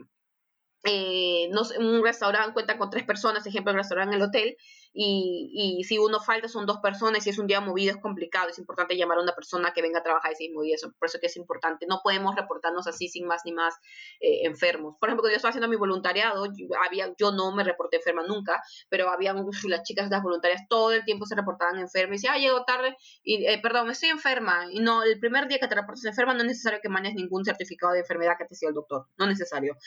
[0.86, 4.56] eh, no, un restaurante cuenta con tres personas, ejemplo, el restaurante en el hotel,
[4.94, 8.58] y, si uno falta son dos personas y es un día movido es complicado, es
[8.58, 11.20] importante llamar a una persona que venga a trabajar ese mismo día, eso, por eso
[11.20, 13.76] que es importante, no podemos reportarnos así sin más ni más
[14.20, 14.96] eh, enfermos.
[15.00, 18.24] Por ejemplo, cuando yo estaba haciendo mi voluntariado, yo, había, yo no me reporté enferma
[18.24, 19.34] nunca, pero había
[19.68, 22.96] las chicas, las voluntarias, todo el tiempo se reportaban enfermas y decían, ah, llego tarde,
[23.24, 26.42] y eh, perdón, estoy enferma, y no, el primer día que te reportes enferma no
[26.42, 29.30] es necesario que manes ningún certificado de enfermedad que te sea el doctor, no es
[29.30, 29.78] necesario.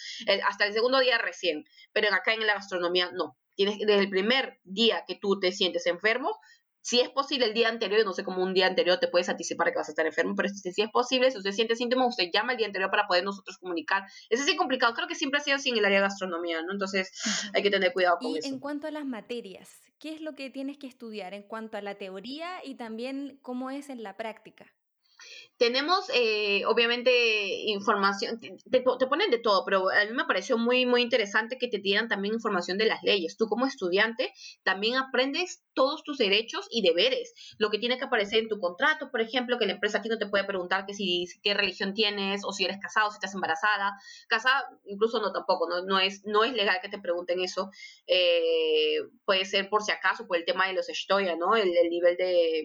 [0.49, 4.59] hasta el segundo día recién, pero acá en la gastronomía no, Tienes desde el primer
[4.65, 6.39] día que tú te sientes enfermo,
[6.83, 9.71] si es posible el día anterior, no sé cómo un día anterior te puedes anticipar
[9.71, 12.53] que vas a estar enfermo, pero si, es posible, si usted siente síntomas, usted llama
[12.53, 14.03] el día anterior para poder nosotros comunicar.
[14.31, 16.73] Es así complicado, creo que siempre ha sido así en el área de gastronomía, ¿no?
[16.73, 17.13] Entonces
[17.55, 18.49] hay que tener cuidado con eso.
[18.49, 21.77] Y en cuanto a las materias, ¿qué es lo que tienes que estudiar en cuanto
[21.77, 24.75] a la teoría y también cómo es en la práctica?
[25.63, 27.11] Tenemos, eh, obviamente,
[27.67, 31.79] información, te, ponen de todo, pero a mí me pareció muy, muy interesante que te
[31.79, 33.37] dieran también información de las leyes.
[33.37, 34.33] Tú como estudiante
[34.65, 37.33] también aprendes todos tus derechos y deberes.
[37.59, 40.09] Lo que tiene que aparecer en tu contrato, por ejemplo, que la empresa a ti
[40.09, 43.35] no te puede preguntar que si, qué religión tienes o si eres casado, si estás
[43.35, 43.93] embarazada.
[44.27, 47.71] Casada, incluso no tampoco, no, no, es, no es legal que te pregunten eso.
[48.09, 51.55] Eh, puede ser por si acaso, por el tema de los estoya, ¿no?
[51.55, 52.65] el nivel de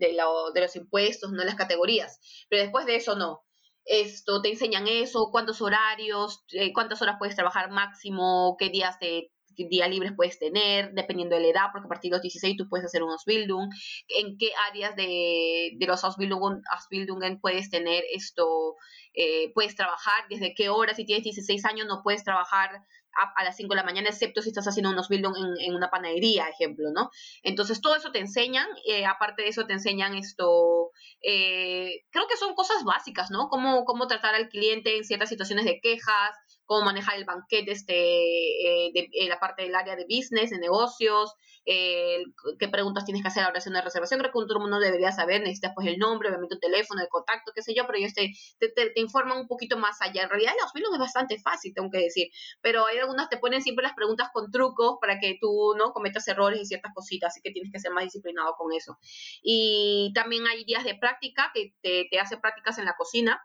[0.00, 0.16] de,
[0.54, 2.18] de los impuestos, no las categorías.
[2.48, 3.42] Pero después de eso no.
[3.84, 9.30] Esto, te enseñan eso, cuántos horarios, eh, cuántas horas puedes trabajar máximo, qué días de
[9.68, 12.68] día libres puedes tener, dependiendo de la edad, porque a partir de los 16 tú
[12.68, 13.70] puedes hacer un Ausbildung,
[14.08, 18.76] en qué áreas de, de los Ausbildungen, puedes tener esto,
[19.14, 22.70] eh, puedes trabajar, desde qué horas, si tienes 16 años no puedes trabajar
[23.14, 25.90] a, las 5 de la mañana, excepto si estás haciendo unos build en, en, una
[25.90, 27.10] panadería, ejemplo, ¿no?
[27.42, 30.90] Entonces, todo eso te enseñan, eh, aparte de eso te enseñan esto,
[31.22, 33.48] eh, creo que son cosas básicas, ¿no?
[33.48, 36.36] Cómo, cómo tratar al cliente en ciertas situaciones de quejas,
[36.70, 41.34] cómo manejar el banquete este, eh, de, la parte del área de business, de negocios,
[41.66, 42.22] eh,
[42.60, 44.20] qué preguntas tienes que hacer ahora hacer una reservación.
[44.20, 47.08] Creo que todo el mundo debería saber, necesitas pues el nombre, obviamente un teléfono, el
[47.08, 50.22] contacto, qué sé yo, pero ellos te, te, informan un poquito más allá.
[50.22, 52.28] En realidad los es bastante fácil, tengo que decir,
[52.60, 56.28] pero hay algunas te ponen siempre las preguntas con trucos para que tú no cometas
[56.28, 58.96] errores y ciertas cositas, así que tienes que ser más disciplinado con eso.
[59.42, 63.42] Y también hay días de práctica que te, te hace prácticas en la cocina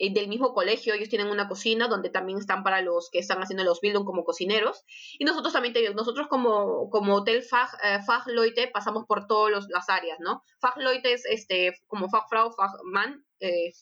[0.00, 3.42] eh, del mismo colegio, ellos tienen una cocina donde también están para los que están
[3.42, 4.82] haciendo los Bildung como cocineros.
[5.18, 10.42] Y nosotros también nosotros como, como Hotel Fach, eh, pasamos por todas las áreas, ¿no?
[10.58, 13.72] Fachleute es este, como Fachfrau, Fachmann, eh,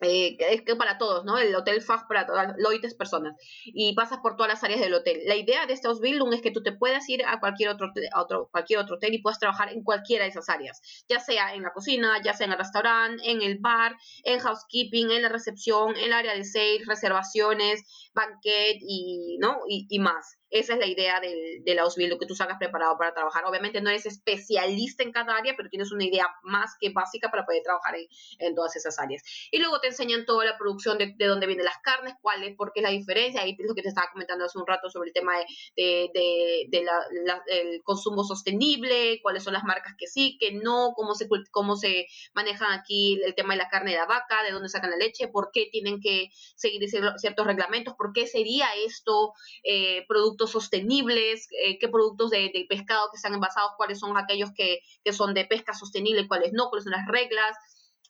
[0.00, 1.38] eh, es que para todos, ¿no?
[1.38, 3.34] El hotel FAG para todas, loites personas.
[3.64, 5.20] Y pasas por todas las áreas del hotel.
[5.26, 8.48] La idea de este Ausbildung es que tú te puedas ir a cualquier otro, otro,
[8.50, 10.80] cualquier otro hotel y puedas trabajar en cualquiera de esas áreas.
[11.08, 15.10] Ya sea en la cocina, ya sea en el restaurante, en el bar, en housekeeping,
[15.10, 17.82] en la recepción, en el área de sales, reservaciones,
[18.14, 19.60] banquet y, ¿no?
[19.66, 20.37] y más.
[20.50, 23.44] Esa es la idea del, del Ausbildung, que tú salgas preparado para trabajar.
[23.44, 27.44] Obviamente no eres especialista en cada área, pero tienes una idea más que básica para
[27.44, 28.06] poder trabajar en,
[28.38, 29.22] en todas esas áreas.
[29.50, 32.56] Y luego te enseñan toda la producción de, de, dónde vienen las carnes, cuál es,
[32.56, 33.42] por qué es la diferencia.
[33.42, 35.36] Ahí es lo que te estaba comentando hace un rato sobre el tema
[35.76, 36.86] de, de, de
[37.48, 42.06] el consumo sostenible, cuáles son las marcas que sí, que no, cómo se, cómo se
[42.34, 45.28] manejan aquí el tema de la carne de la vaca, de dónde sacan la leche,
[45.28, 49.32] por qué tienen que seguir ciertos reglamentos, por qué sería esto
[49.62, 54.80] eh, producto sostenibles, eh, qué productos de, pescado que están envasados, cuáles son aquellos que,
[55.12, 57.56] son de pesca sostenible, cuáles no, cuáles son las reglas.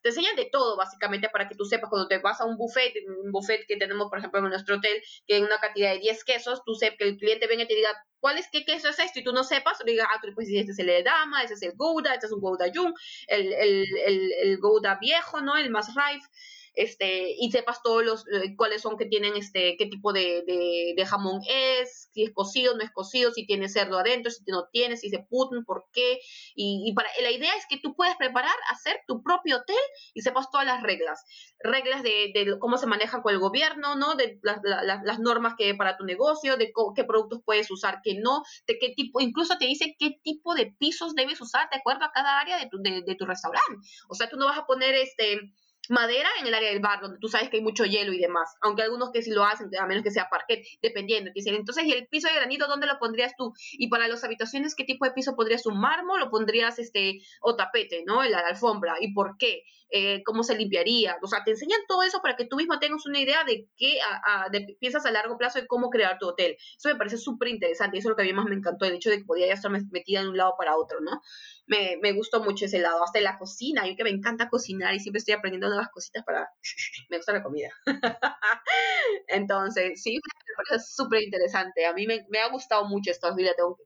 [0.02, 2.94] Te enseñan de todo, básicamente, para que tú sepas cuando te vas a un buffet,
[3.24, 6.24] un buffet que tenemos, por ejemplo, en nuestro hotel, que hay una cantidad de 10
[6.24, 8.98] quesos, tú sepas que el cliente venga y te diga, ¿cuál es, qué queso es
[9.00, 9.18] esto?
[9.18, 11.72] Y tú no sepas, diga, ah, tú pues este es el Edama, este es el
[11.76, 12.94] Gouda, este es un Gouda Jung,
[13.26, 15.56] el, el, el, el Gouda viejo, ¿no?
[15.56, 16.28] El más rife
[16.78, 21.06] este, y sepas todos los, eh, cuáles son que tienen, este, qué tipo de, de,
[21.06, 24.96] jamón es, si es cocido, no es cocido, si tiene cerdo adentro, si no tiene,
[24.96, 26.20] si se putin, por qué,
[26.54, 29.76] y, para, la idea es que tú puedes preparar, hacer tu propio hotel
[30.14, 31.24] y sepas todas las reglas,
[31.58, 34.14] reglas de, de cómo se maneja con el gobierno, ¿no?
[34.14, 38.78] De las normas que para tu negocio, de qué productos puedes usar, qué no, de
[38.78, 42.38] qué tipo, incluso te dice qué tipo de pisos debes usar de acuerdo a cada
[42.38, 43.74] área de tu, de, de tu restaurante.
[44.08, 45.40] O sea, tú no vas a poner este
[45.90, 48.56] madera en el área del bar, donde tú sabes que hay mucho hielo y demás,
[48.60, 51.30] aunque algunos que sí lo hacen, a menos que sea parquet, dependiendo.
[51.34, 53.52] Entonces, ¿y el piso de granito dónde lo pondrías tú?
[53.72, 55.66] Y para las habitaciones, ¿qué tipo de piso pondrías?
[55.66, 58.22] ¿Un mármol o pondrías este, o tapete, ¿no?
[58.24, 59.64] La, alfombra, ¿y por qué?
[59.90, 61.16] Eh, cómo se limpiaría.
[61.22, 63.98] O sea, te enseñan todo eso para que tú mismo tengas una idea de qué
[64.00, 66.56] a, de, piensas a largo plazo de cómo crear tu hotel.
[66.76, 68.84] Eso me parece súper interesante y eso es lo que a mí más me encantó,
[68.84, 71.22] el hecho de que podía estar metida de un lado para otro, ¿no?
[71.66, 75.00] Me, me gustó mucho ese lado, hasta la cocina, yo que me encanta cocinar y
[75.00, 76.50] siempre estoy aprendiendo nuevas cositas para...
[77.08, 77.70] me gusta la comida.
[79.28, 80.18] Entonces, sí,
[80.56, 81.86] parece súper interesante.
[81.86, 83.76] A mí me, ha gustado mucho esta tengo,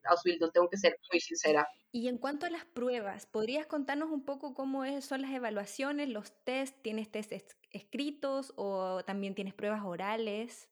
[0.51, 1.67] tengo que ser muy sincera.
[1.91, 6.31] Y en cuanto a las pruebas, ¿podrías contarnos un poco cómo son las evaluaciones, los
[6.43, 6.75] test?
[6.81, 7.31] ¿Tienes test
[7.71, 10.69] escritos o también tienes pruebas orales?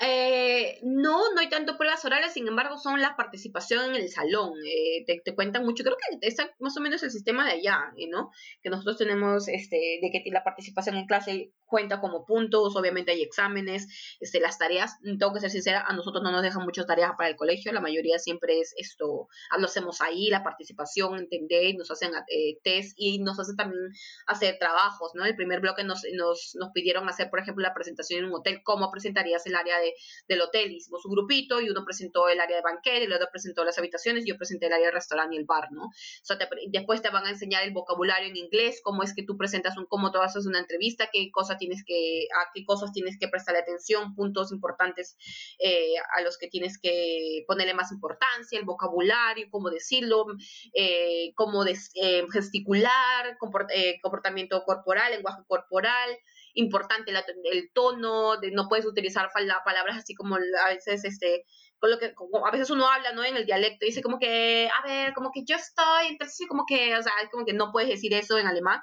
[0.00, 4.54] Eh, no, no hay tanto pruebas orales, sin embargo, son la participación en el salón.
[4.64, 8.30] Eh, te, cuentan mucho, creo que es más o menos el sistema de allá, ¿no?
[8.62, 13.22] Que nosotros tenemos, este, de que la participación en clase, cuenta como puntos, obviamente hay
[13.22, 13.86] exámenes,
[14.20, 17.30] este, las tareas, tengo que ser sincera, a nosotros no nos dejan muchas tareas para
[17.30, 21.90] el colegio, la mayoría siempre es esto, ah, lo hacemos ahí, la participación, entender, nos
[21.90, 23.92] hacen eh, test y nos hacen también
[24.26, 25.24] hacer trabajos, ¿no?
[25.24, 28.62] El primer bloque nos, nos, nos, pidieron hacer, por ejemplo, la presentación en un hotel,
[28.64, 29.94] cómo presentarías el área de,
[30.28, 33.64] del hotel, hicimos un grupito y uno presentó el área de banquete, el otro presentó
[33.64, 35.84] las habitaciones, y yo presenté el área de restaurante y el bar, ¿no?
[35.84, 36.36] O sea,
[36.68, 39.86] después te van a enseñar el vocabulario en inglés, cómo es que tú presentas un,
[39.86, 43.60] cómo tú haces una entrevista, qué cosas tienes que, a qué cosas tienes que prestarle
[43.60, 45.16] atención, puntos importantes
[45.60, 50.26] eh, a los que tienes que ponerle más importancia, el vocabulario, cómo decirlo,
[50.74, 56.10] eh, cómo eh, gesticular, comportamiento corporal, lenguaje corporal,
[56.54, 57.12] importante
[57.52, 61.44] el tono, de, no puedes utilizar palabras así como a veces este
[61.80, 62.14] con lo que
[62.44, 63.24] a veces uno habla, ¿no?
[63.24, 66.94] En el dialecto, dice como que, a ver, como que yo estoy, entonces como que,
[66.94, 68.80] o sea, como que no puedes decir eso en alemán,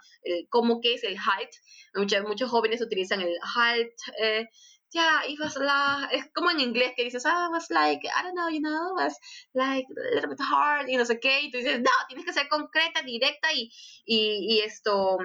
[0.50, 1.52] como que es el halt,
[1.94, 4.48] muchos, muchos jóvenes utilizan el halt, eh,
[4.92, 8.36] yeah, it was la, es como en inglés que dices, ah, was like, I don't
[8.36, 9.18] know, you know, was
[9.54, 12.34] like a little bit hard, y no sé qué, y tú dices, no, tienes que
[12.34, 13.70] ser concreta, directa, y,
[14.06, 15.20] y esto,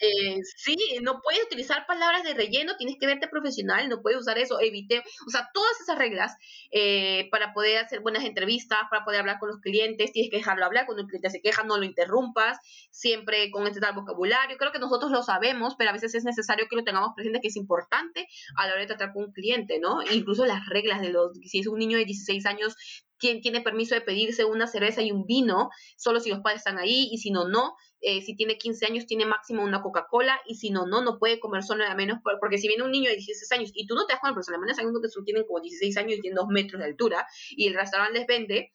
[0.00, 4.38] eh, sí, no puedes utilizar palabras de relleno, tienes que verte profesional, no puedes usar
[4.38, 6.36] eso, evite, o sea, todas esas reglas
[6.70, 10.64] eh, para poder hacer buenas entrevistas, para poder hablar con los clientes, tienes que dejarlo
[10.64, 12.58] hablar, cuando el cliente se queja no lo interrumpas,
[12.90, 16.66] siempre con este tal vocabulario, creo que nosotros lo sabemos, pero a veces es necesario
[16.68, 18.26] que lo tengamos presente, que es importante
[18.56, 20.02] a la hora de tratar con un cliente, ¿no?
[20.10, 22.74] Incluso las reglas de los, si es un niño de 16 años,
[23.20, 26.78] quién tiene permiso de pedirse una cerveza y un vino, solo si los padres están
[26.78, 27.74] ahí, y si no, no.
[28.00, 31.38] Eh, si tiene 15 años, tiene máximo una Coca-Cola, y si no, no, no puede
[31.38, 34.06] comer solo a menos, porque si viene un niño de 16 años y tú no
[34.06, 36.48] te das con pero alemanes hay uno que tienen como 16 años y tienen 2
[36.48, 38.72] metros de altura, y el restaurante les vende,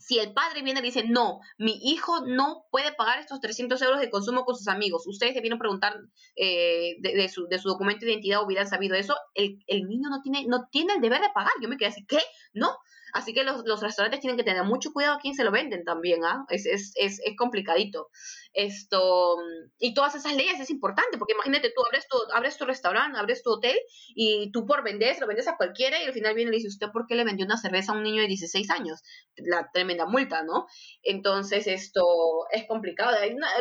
[0.00, 4.00] si el padre viene y dice, no, mi hijo no puede pagar estos 300 euros
[4.00, 5.94] de consumo con sus amigos, ustedes debieron preguntar
[6.36, 10.22] eh, de, su, de, su, documento de identidad, hubieran sabido eso, el, el, niño no
[10.22, 11.52] tiene, no tiene el deber de pagar.
[11.62, 12.18] Yo me quedé así, ¿qué?
[12.54, 12.78] No,
[13.12, 15.84] Así que los, los, restaurantes tienen que tener mucho cuidado a quién se lo venden
[15.84, 16.44] también, ¿ah?
[16.48, 18.08] Es, es, es, es, complicadito.
[18.52, 19.36] Esto,
[19.78, 23.42] y todas esas leyes es importante, porque imagínate, tú abres tu, abres tu restaurante, abres
[23.42, 23.76] tu hotel,
[24.14, 26.68] y tú por vender, lo vendes a cualquiera, y al final viene y le dice,
[26.68, 29.00] ¿usted por qué le vendió una cerveza a un niño de 16 años?
[29.36, 30.66] La tremenda multa, ¿no?
[31.02, 32.02] Entonces, esto
[32.50, 33.16] es complicado.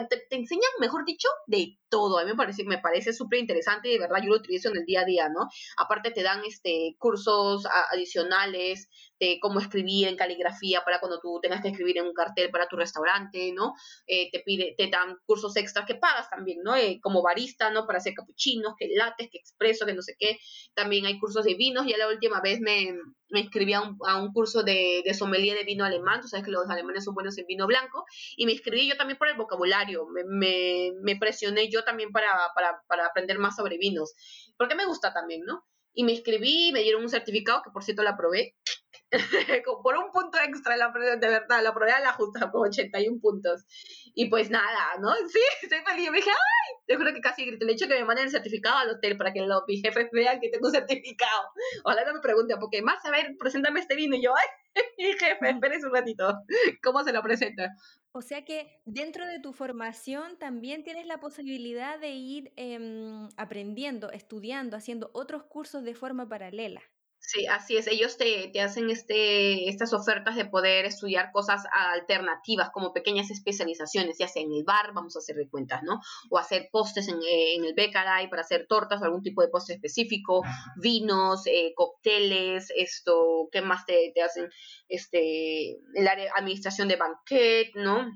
[0.09, 2.19] te, te, enseñan, mejor dicho, de todo.
[2.19, 4.77] A mí me parece, me parece súper interesante y de verdad yo lo utilizo en
[4.77, 5.47] el día a día, ¿no?
[5.77, 8.89] Aparte te dan este cursos adicionales
[9.19, 12.67] de cómo escribir en caligrafía para cuando tú tengas que escribir en un cartel para
[12.67, 13.73] tu restaurante, ¿no?
[14.07, 16.75] Eh, te pide, te dan cursos extras que pagas también, ¿no?
[16.75, 17.85] Eh, como barista, ¿no?
[17.85, 20.39] Para hacer capuchinos, que lates, que expreso, que no sé qué.
[20.73, 21.85] También hay cursos de vinos.
[21.85, 22.93] Ya la última vez me,
[23.29, 26.21] me inscribí a un, a un curso de, de, sommelier de vino alemán.
[26.21, 28.05] Tú sabes que los alemanes son buenos en vino blanco.
[28.37, 30.07] Y me inscribí yo también por el vocabulario.
[30.07, 34.13] Me, me, me presioné yo también para, para, para aprender más sobre vinos.
[34.57, 35.65] Porque me gusta también, ¿no?
[35.93, 38.55] Y me inscribí, me dieron un certificado que por cierto la aprobé.
[39.83, 43.65] por un punto extra, la, de verdad, la probé a la justa, con 81 puntos.
[44.13, 45.09] Y pues nada, ¿no?
[45.29, 46.05] Sí, estoy feliz.
[46.05, 46.75] Yo me dije, ¡ay!
[46.85, 49.33] Te juro que casi grité el hecho que me manden el certificado al hotel para
[49.33, 51.49] que los, mis jefes vean que tengo un certificado.
[51.83, 54.15] Ojalá no me pregunten, porque más, a ver, preséntame este vino.
[54.15, 54.83] Y yo, ¡ay!
[54.97, 56.43] Mi jefe, espérese un ratito.
[56.83, 57.69] ¿Cómo se lo presenta?
[58.11, 64.11] O sea que dentro de tu formación también tienes la posibilidad de ir eh, aprendiendo,
[64.11, 66.81] estudiando, haciendo otros cursos de forma paralela.
[67.21, 67.85] Sí, así es.
[67.87, 74.17] Ellos te, te, hacen este, estas ofertas de poder estudiar cosas alternativas, como pequeñas especializaciones,
[74.17, 75.99] ya sea en el bar, vamos a hacer de cuentas, ¿no?
[76.31, 79.75] O hacer postes en, en el Bekaray para hacer tortas o algún tipo de postre
[79.75, 80.41] específico,
[80.81, 84.49] vinos, eh, cócteles, esto, ¿qué más te, te hacen?
[84.87, 88.07] Este, el área administración de banquet, ¿no?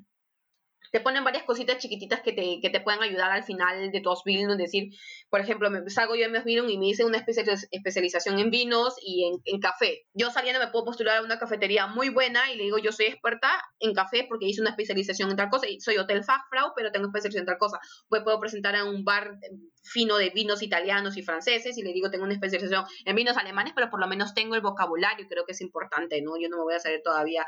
[0.93, 4.11] Te ponen varias cositas chiquititas que te, que te pueden ayudar al final de tu
[4.11, 4.93] Osbildung, es decir,
[5.27, 8.93] por ejemplo, me salgo yo en mi Osbildung y me hice una especialización en vinos
[9.01, 10.05] y en, en, café.
[10.13, 13.07] Yo saliendo me puedo postular a una cafetería muy buena y le digo, yo soy
[13.07, 16.91] experta en café porque hice una especialización en tal cosa, y soy hotel Fachfrau, pero
[16.91, 17.79] tengo especialización en tal cosa.
[18.07, 19.39] Pues puedo presentar en un bar
[19.83, 23.73] fino de vinos italianos y franceses y le digo, tengo una especialización en vinos alemanes,
[23.75, 26.33] pero por lo menos tengo el vocabulario, creo que es importante, ¿no?
[26.39, 27.45] Yo no me voy a saber todavía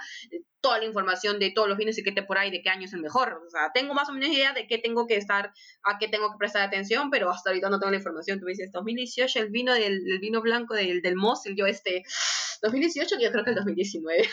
[0.61, 2.93] toda la información de todos los vinos y qué temporada y de qué año es
[2.93, 3.15] el mejor
[3.45, 6.31] o sea, tengo más o menos idea de qué tengo que estar, a qué tengo
[6.31, 8.39] que prestar atención, pero hasta ahorita no tengo la información.
[8.39, 12.03] Tú me dices, 2018, el vino del el vino blanco del, del Mosel, yo este,
[12.61, 14.29] 2018, yo creo que el 2019.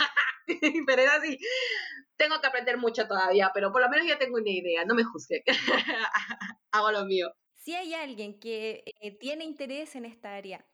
[0.87, 1.39] pero es así.
[2.17, 5.05] Tengo que aprender mucho todavía, pero por lo menos ya tengo una idea, no me
[5.05, 5.43] juzgue.
[6.73, 7.29] Hago lo mío.
[7.63, 10.65] Si hay alguien que eh, tiene interés en esta área,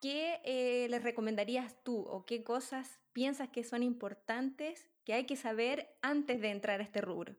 [0.00, 5.36] ¿qué eh, le recomendarías tú o qué cosas piensas que son importantes que hay que
[5.36, 7.36] saber antes de entrar a este rubro?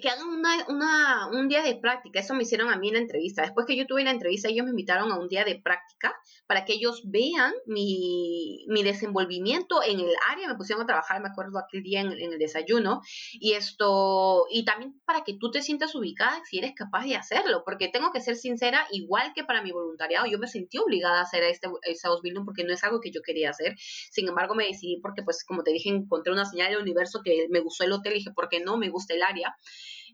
[0.00, 0.28] Que, hagan
[0.68, 2.20] una, un día de práctica.
[2.20, 3.42] Eso me hicieron a mí en la entrevista.
[3.42, 6.16] Después que yo tuve la entrevista, ellos me invitaron a un día de práctica
[6.46, 10.48] para que ellos vean mi, mi desenvolvimiento en el área.
[10.48, 13.02] Me pusieron a trabajar, me acuerdo aquel día en, en, el desayuno.
[13.32, 17.62] Y esto, y también para que tú te sientas ubicada si eres capaz de hacerlo.
[17.64, 21.22] Porque tengo que ser sincera, igual que para mi voluntariado, yo me sentí obligada a
[21.22, 23.74] hacer este, este building porque no es algo que yo quería hacer.
[23.78, 27.48] Sin embargo, me decidí porque, pues, como te dije, encontré una señal del universo que
[27.50, 28.78] me gustó el hotel y dije, ¿por qué no?
[28.78, 29.54] Me gusta el área.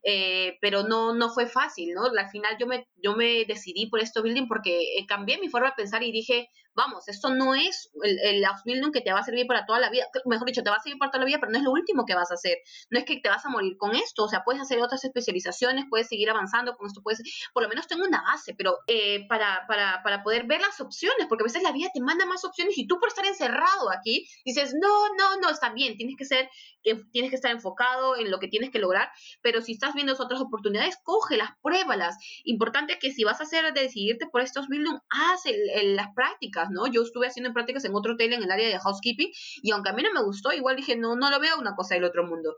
[0.02, 2.04] Eh, pero no, no fue fácil, ¿no?
[2.06, 5.68] Al final yo me, yo me decidí por esto building porque eh, cambié mi forma
[5.68, 9.20] de pensar y dije, vamos, esto no es el, el house building que te va
[9.20, 11.26] a servir para toda la vida, mejor dicho, te va a servir para toda la
[11.26, 12.58] vida, pero no es lo último que vas a hacer,
[12.90, 15.86] no es que te vas a morir con esto, o sea, puedes hacer otras especializaciones,
[15.90, 19.64] puedes seguir avanzando con esto, puedes, por lo menos tengo una base, pero eh, para,
[19.66, 22.78] para, para poder ver las opciones, porque a veces la vida te manda más opciones
[22.78, 26.48] y tú por estar encerrado aquí dices, no, no, no, está bien, tienes que ser,
[26.82, 29.10] tienes que estar enfocado en lo que tienes que lograr,
[29.42, 32.16] pero si estás viendo otras oportunidades, cógelas, pruébalas.
[32.44, 35.42] Importante que si vas a hacer, decidirte por estos building, haz
[35.84, 36.86] las prácticas, ¿no?
[36.86, 39.30] Yo estuve haciendo prácticas en otro hotel en el área de housekeeping
[39.62, 41.94] y aunque a mí no me gustó, igual dije, no, no lo veo una cosa
[41.94, 42.56] del otro mundo.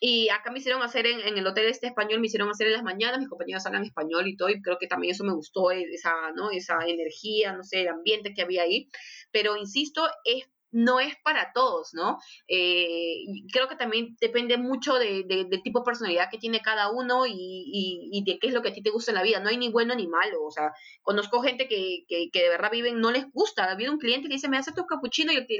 [0.00, 2.74] Y acá me hicieron hacer en, en, el hotel este español, me hicieron hacer en
[2.74, 5.70] las mañanas, mis compañeros hablan español y todo, y creo que también eso me gustó,
[5.70, 6.50] esa, ¿no?
[6.50, 8.88] esa energía, no sé, el ambiente que había ahí.
[9.32, 12.18] Pero insisto, es no es para todos, ¿no?
[12.48, 17.24] Eh, creo que también depende mucho de, del tipo de personalidad que tiene cada uno
[17.26, 19.40] y, de qué es lo que a ti te gusta en la vida.
[19.40, 20.44] No hay ni bueno ni malo.
[20.44, 23.64] O sea, conozco gente que, que, de verdad viven, no les gusta.
[23.64, 25.58] Ha habido un cliente que dice, me hace tu capuchino y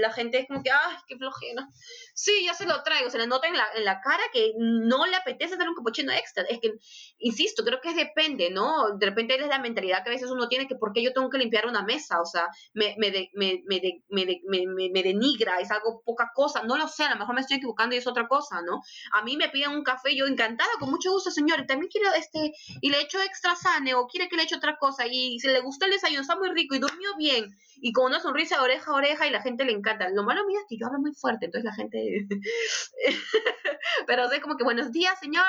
[0.00, 1.68] la, gente es como que, ay, qué flojera.
[2.14, 3.10] Sí, ya se lo traigo.
[3.10, 6.12] Se le nota en la, en la cara que no le apetece hacer un capuchino
[6.12, 6.44] extra.
[6.44, 6.74] Es que,
[7.18, 8.96] insisto, creo que depende, ¿no?
[8.96, 11.30] De repente es la mentalidad que a veces uno tiene que, ¿por qué yo tengo
[11.30, 12.20] que limpiar una mesa?
[12.20, 16.88] O sea, me, me, me, me, me me, denigra, es algo poca cosa, no lo
[16.88, 18.82] sé, a lo mejor me estoy equivocando y es otra cosa, ¿no?
[19.12, 22.12] A mí me piden un café, yo encantada, con mucho gusto, señor, y también quiero
[22.14, 25.48] este, y le echo extra sane, o quiere que le eche otra cosa, y si
[25.48, 28.90] le gustó el desayuno, está muy rico y durmió bien, y con una sonrisa oreja
[28.90, 30.08] a oreja, y la gente le encanta.
[30.10, 32.26] Lo malo mío es que yo hablo muy fuerte, entonces la gente.
[34.06, 35.44] Pero es como que buenos días, señor,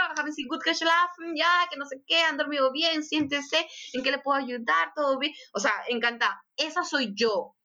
[0.47, 0.61] good
[1.35, 5.17] ya, que no sé qué, han dormido bien, siéntese, en qué le puedo ayudar, todo
[5.17, 5.33] bien.
[5.53, 6.43] O sea, encanta.
[6.55, 7.56] Esa soy yo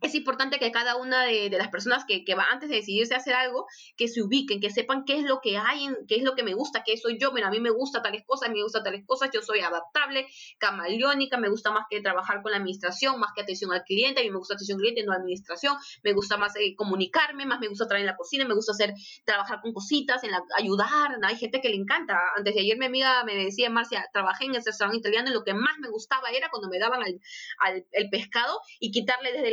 [0.00, 3.18] es importante que cada una de, las personas que, que, va antes de decidirse a
[3.18, 6.22] hacer algo, que se ubiquen, que sepan qué es lo que hay, en, qué es
[6.22, 7.32] lo que me gusta, qué soy yo.
[7.32, 10.26] Mira, a mí me gusta tales cosas, me gusta tales cosas, yo soy adaptable,
[10.58, 14.24] camaleónica, me gusta más que trabajar con la administración, más que atención al cliente, a
[14.24, 17.68] mí me gusta atención al cliente, no administración, me gusta más eh, comunicarme, más me
[17.68, 18.94] gusta trabajar en la cocina, me gusta hacer,
[19.24, 22.18] trabajar con cositas, en la, ayudar, hay gente que le encanta.
[22.36, 25.44] Antes de ayer mi amiga me decía, Marcia, trabajé en el restaurante italiano y lo
[25.44, 27.20] que más me gustaba era cuando me daban al,
[27.58, 29.50] al el pescado y quitarle desde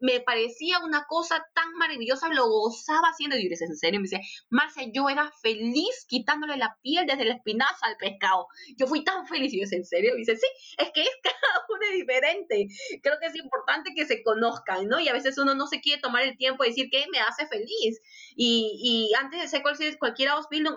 [0.00, 3.36] me parecía una cosa tan maravillosa, lo gozaba haciendo.
[3.36, 4.00] Y yo ¿en serio?
[4.00, 4.08] Me
[4.50, 8.46] Marcia, yo era feliz quitándole la piel desde la espinaza al pescado.
[8.76, 9.52] Yo fui tan feliz.
[9.52, 10.12] Y yo ¿en serio?
[10.12, 10.46] Me dice, sí,
[10.78, 12.66] es que es cada uno diferente.
[13.02, 15.00] Creo que es importante que se conozcan, ¿no?
[15.00, 17.46] Y a veces uno no se quiere tomar el tiempo de decir qué me hace
[17.46, 18.00] feliz.
[18.36, 20.30] Y, y antes de ser cualquier, cualquier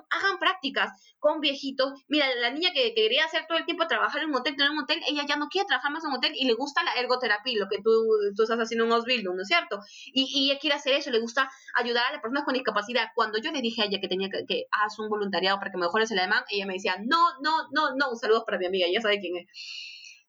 [0.09, 2.03] hagan prácticas con viejitos.
[2.07, 4.79] Mira, la niña que, quería hacer todo el tiempo trabajar en un hotel, tener un
[4.79, 7.53] hotel, ella ya no quiere trabajar más en un hotel y le gusta la ergoterapia,
[7.57, 7.91] lo que tú,
[8.35, 9.79] tú estás haciendo en Osville, ¿no es cierto?
[10.13, 13.09] Y, ella quiere hacer eso, le gusta ayudar a las personas con discapacidad.
[13.15, 15.77] Cuando yo le dije a ella que tenía que, que hacer un voluntariado para que
[15.77, 18.87] mejores el alemán, ella me decía, no, no, no, no, un saludo para mi amiga,
[18.91, 19.47] ya sabe quién es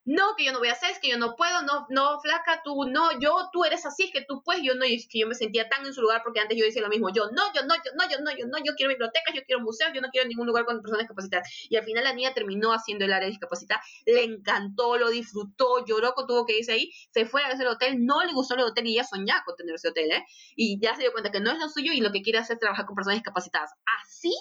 [0.07, 2.61] no, que yo no voy a hacer, es que yo no puedo, no, no, flaca,
[2.63, 5.19] tú, no, yo, tú eres así, es que tú puedes, yo no, y es que
[5.19, 7.43] yo me sentía tan en su lugar porque antes yo decía lo mismo, yo no,
[7.53, 9.99] yo no, yo no, yo no, yo no, yo quiero bibliotecas, yo quiero museos, yo
[9.99, 11.49] no quiero ningún lugar con personas discapacitadas.
[11.69, 15.85] Y al final la niña terminó haciendo el área de discapacidad, le encantó, lo disfrutó,
[15.85, 18.61] lloró con lo que dice ahí, se fue a ese hotel, no le gustó el
[18.61, 20.23] hotel y ya soñaba con tener ese hotel, ¿eh?
[20.55, 22.53] Y ya se dio cuenta que no es lo suyo y lo que quiere hacer
[22.53, 23.71] es trabajar con personas discapacitadas.
[24.01, 24.33] Así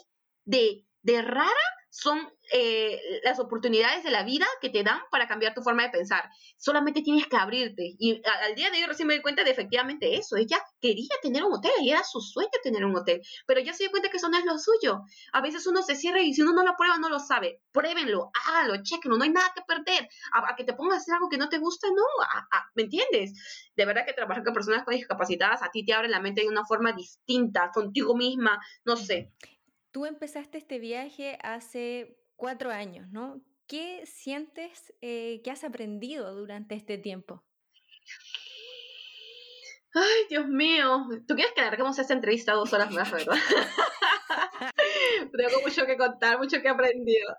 [0.45, 1.51] de, de rara
[1.97, 5.89] son eh, las oportunidades de la vida que te dan para cambiar tu forma de
[5.89, 6.29] pensar.
[6.59, 7.97] Solamente tienes que abrirte.
[7.99, 10.37] Y al día de hoy recién me di cuenta de efectivamente eso.
[10.37, 13.23] Ella quería tener un hotel y era su sueño tener un hotel.
[13.47, 15.05] Pero ya se dio cuenta que eso no es lo suyo.
[15.33, 17.63] A veces uno se cierra y si uno no lo prueba, no lo sabe.
[17.73, 19.17] Pruébenlo, hágalo, chequenlo.
[19.17, 20.07] No hay nada que perder.
[20.35, 22.03] A, que te pongas a hacer algo que no te gusta, no.
[22.75, 23.33] ¿Me entiendes?
[23.75, 26.49] De verdad que trabajar con personas con discapacitadas a ti te abre la mente de
[26.49, 29.33] una forma distinta, contigo misma, no sé.
[29.97, 33.41] Tú empezaste este viaje hace cuatro años, ¿no?
[33.67, 37.47] ¿Qué sientes eh, que has aprendido durante este tiempo?
[39.95, 41.07] Ay, Dios mío.
[41.27, 43.39] ¿Tú quieres que larguemos esta entrevista dos horas más, verdad?
[45.33, 47.35] Tengo mucho que contar, mucho que he aprendido.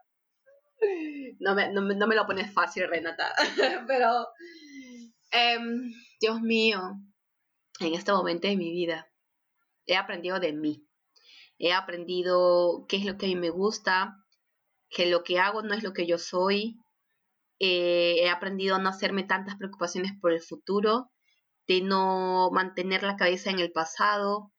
[1.40, 3.36] No me, no, me lo pones fácil, Renata.
[3.88, 4.30] Pero,
[5.30, 6.82] em, Dios mío,
[7.82, 9.08] en este momento de mi vida
[9.86, 10.87] he aprendido de mí
[11.60, 14.16] he aprendido qué es lo que a mí me gusta,
[14.90, 16.80] que lo que hago no es lo que yo soy,
[17.60, 21.12] eh, he aprendido a no hacerme tantas preocupaciones por el futuro,
[21.68, 24.52] de no mantener la cabeza en el pasado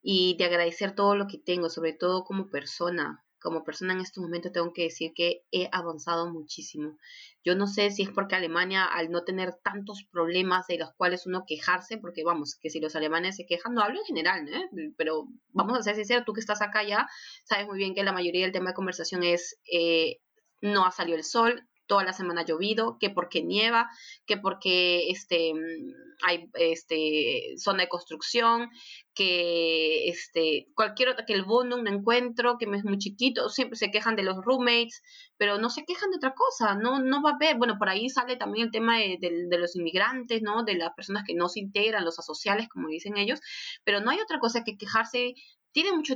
[0.00, 3.24] y de agradecer todo lo que tengo, sobre todo como persona.
[3.42, 6.96] Como persona en estos momentos tengo que decir que he avanzado muchísimo.
[7.44, 11.26] Yo no sé si es porque Alemania, al no tener tantos problemas de los cuales
[11.26, 14.92] uno quejarse, porque vamos, que si los alemanes se quejan, no hablo en general, ¿eh?
[14.96, 17.08] pero vamos a ser sinceros, tú que estás acá ya,
[17.44, 20.18] sabes muy bien que la mayoría del tema de conversación es eh,
[20.60, 23.88] no ha salido el sol, toda la semana ha llovido, que porque nieva,
[24.26, 25.52] que porque este,
[26.22, 28.70] hay este, zona de construcción,
[29.14, 33.90] que este, cualquier otra, que el bono, un encuentro, que es muy chiquito, siempre se
[33.90, 35.02] quejan de los roommates,
[35.36, 38.08] pero no se quejan de otra cosa, no, no va a haber, bueno, por ahí
[38.08, 40.64] sale también el tema de, de los inmigrantes, ¿no?
[40.64, 43.40] De las personas que no se integran, los asociales, como dicen ellos,
[43.84, 45.34] pero no hay otra cosa que quejarse
[45.72, 46.14] tienen mucho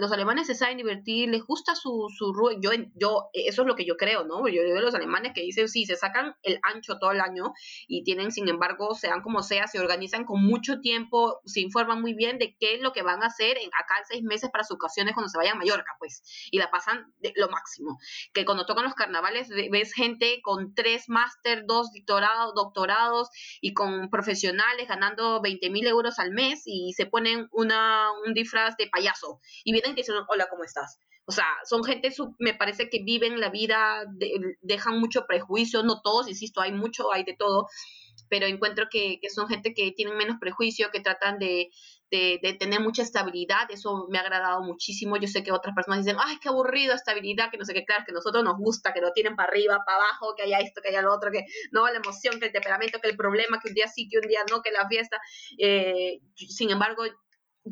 [0.00, 3.84] los alemanes se saben divertir, les gusta su, su yo, yo, eso es lo que
[3.84, 4.48] yo creo, ¿no?
[4.48, 7.52] Yo veo los alemanes que dicen, sí, se sacan el ancho todo el año
[7.86, 12.14] y tienen, sin embargo, sean como sea, se organizan con mucho tiempo, se informan muy
[12.14, 14.76] bien de qué es lo que van a hacer en acá seis meses para sus
[14.76, 17.98] ocasiones cuando se vayan a Mallorca, pues, y la pasan de lo máximo.
[18.32, 23.28] Que cuando tocan los carnavales ves gente con tres máster, dos doctorados, doctorados
[23.60, 28.77] y con profesionales ganando 20 mil euros al mes y se ponen una, un disfraz
[28.78, 30.98] de payaso y vienen que dicen, hola, ¿cómo estás?
[31.26, 34.06] O sea, son gente, me parece que viven la vida,
[34.62, 37.66] dejan mucho prejuicio, no todos, insisto, hay mucho, hay de todo,
[38.30, 41.68] pero encuentro que, que son gente que tienen menos prejuicio, que tratan de,
[42.10, 45.18] de, de, tener mucha estabilidad, eso me ha agradado muchísimo.
[45.18, 48.04] Yo sé que otras personas dicen, ay, qué aburrido estabilidad, que no sé qué, claro,
[48.06, 50.80] que a nosotros nos gusta, que lo tienen para arriba, para abajo, que haya esto,
[50.82, 53.68] que haya lo otro, que no, la emoción, que el temperamento, que el problema, que
[53.68, 55.20] un día sí, que un día no, que la fiesta.
[55.58, 57.04] Eh, sin embargo,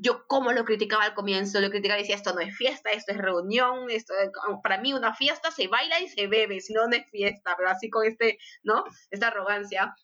[0.00, 3.12] yo como lo criticaba al comienzo, lo criticaba y decía, esto no es fiesta, esto
[3.12, 4.14] es reunión, esto
[4.62, 7.70] para mí una fiesta se baila y se bebe, si no, no es fiesta, pero
[7.70, 8.84] así con este, ¿no?
[9.10, 9.94] Esta arrogancia.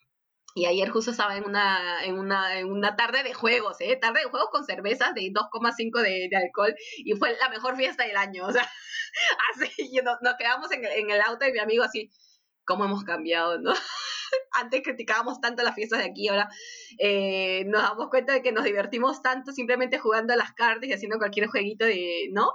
[0.54, 3.96] Y ayer justo estaba en una, en una, en una tarde de juegos, ¿eh?
[3.96, 8.04] Tarde de juegos con cervezas de 2,5 de, de, alcohol y fue la mejor fiesta
[8.04, 8.70] del año, o sea,
[9.54, 12.10] así, nos, nos quedamos en, en el auto y mi amigo así,
[12.64, 13.72] ¿cómo hemos cambiado, no?
[14.52, 16.48] antes criticábamos tanto las fiestas de aquí, ahora
[16.98, 20.92] eh, nos damos cuenta de que nos divertimos tanto simplemente jugando a las cartas y
[20.92, 22.52] haciendo cualquier jueguito de, ¿no?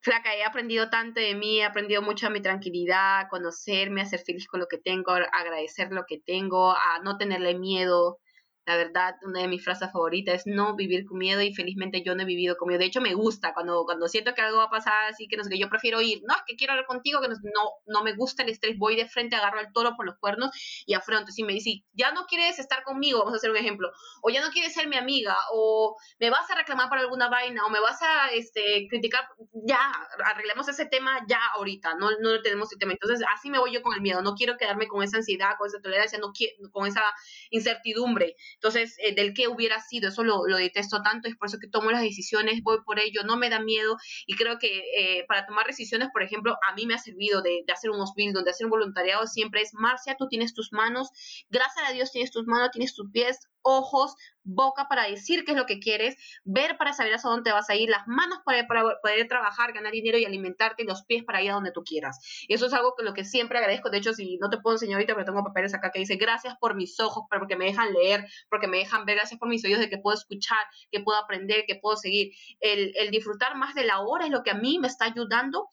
[0.00, 4.06] Flaca, he aprendido tanto de mí, he aprendido mucho a mi tranquilidad, a conocerme, a
[4.06, 8.20] ser feliz con lo que tengo, a agradecer lo que tengo, a no tenerle miedo,
[8.66, 12.16] la verdad, una de mis frases favoritas es no vivir con miedo y felizmente yo
[12.16, 12.80] no he vivido con miedo.
[12.80, 15.44] De hecho, me gusta cuando, cuando siento que algo va a pasar así, que no
[15.44, 16.20] sé qué, yo prefiero ir.
[16.26, 17.34] No, es que quiero hablar contigo, que no,
[17.86, 18.76] no, me gusta el estrés.
[18.76, 20.50] Voy de frente, agarro al toro por los cuernos
[20.84, 21.30] y afronto.
[21.30, 23.88] Si me dice, ya no quieres estar conmigo, vamos a hacer un ejemplo,
[24.20, 27.64] o ya no quieres ser mi amiga, o me vas a reclamar por alguna vaina,
[27.66, 29.28] o me vas a este, criticar,
[29.64, 29.92] ya,
[30.24, 32.92] arreglemos ese tema ya ahorita, no, no tenemos el tema.
[32.92, 34.22] Entonces, así me voy yo con el miedo.
[34.22, 36.32] No quiero quedarme con esa ansiedad, con esa tolerancia, no
[36.72, 37.04] con esa
[37.50, 38.34] incertidumbre.
[38.66, 41.92] Entonces, eh, del que hubiera sido, eso lo, detesto tanto, es por eso que tomo
[41.92, 43.96] las decisiones, voy por ello, no me da miedo.
[44.26, 47.62] Y creo que eh, para tomar decisiones, por ejemplo, a mí me ha servido de,
[47.64, 51.10] de hacer unos build, de hacer un voluntariado, siempre es, Marcia, tú tienes tus manos,
[51.48, 54.16] gracias a Dios tienes tus manos, tienes tus pies, ojos,
[54.46, 57.74] boca para decir qué es lo que quieres, ver para saber hacia dónde vas a
[57.74, 61.50] ir, las manos para, poder trabajar, ganar dinero y alimentarte, y los pies para ir
[61.50, 62.18] a donde tú quieras.
[62.48, 63.90] Y eso es algo que lo que siempre agradezco.
[63.90, 66.54] De hecho, si no te puedo enseñar ahorita, pero tengo papeles acá que dice gracias
[66.60, 69.80] por mis ojos, porque me dejan leer, porque me dejan ver, gracias por mis oídos
[69.80, 72.32] de que puedo escuchar, que puedo aprender, que puedo seguir.
[72.60, 75.68] El, el disfrutar más de la hora es lo que a mí me está ayudando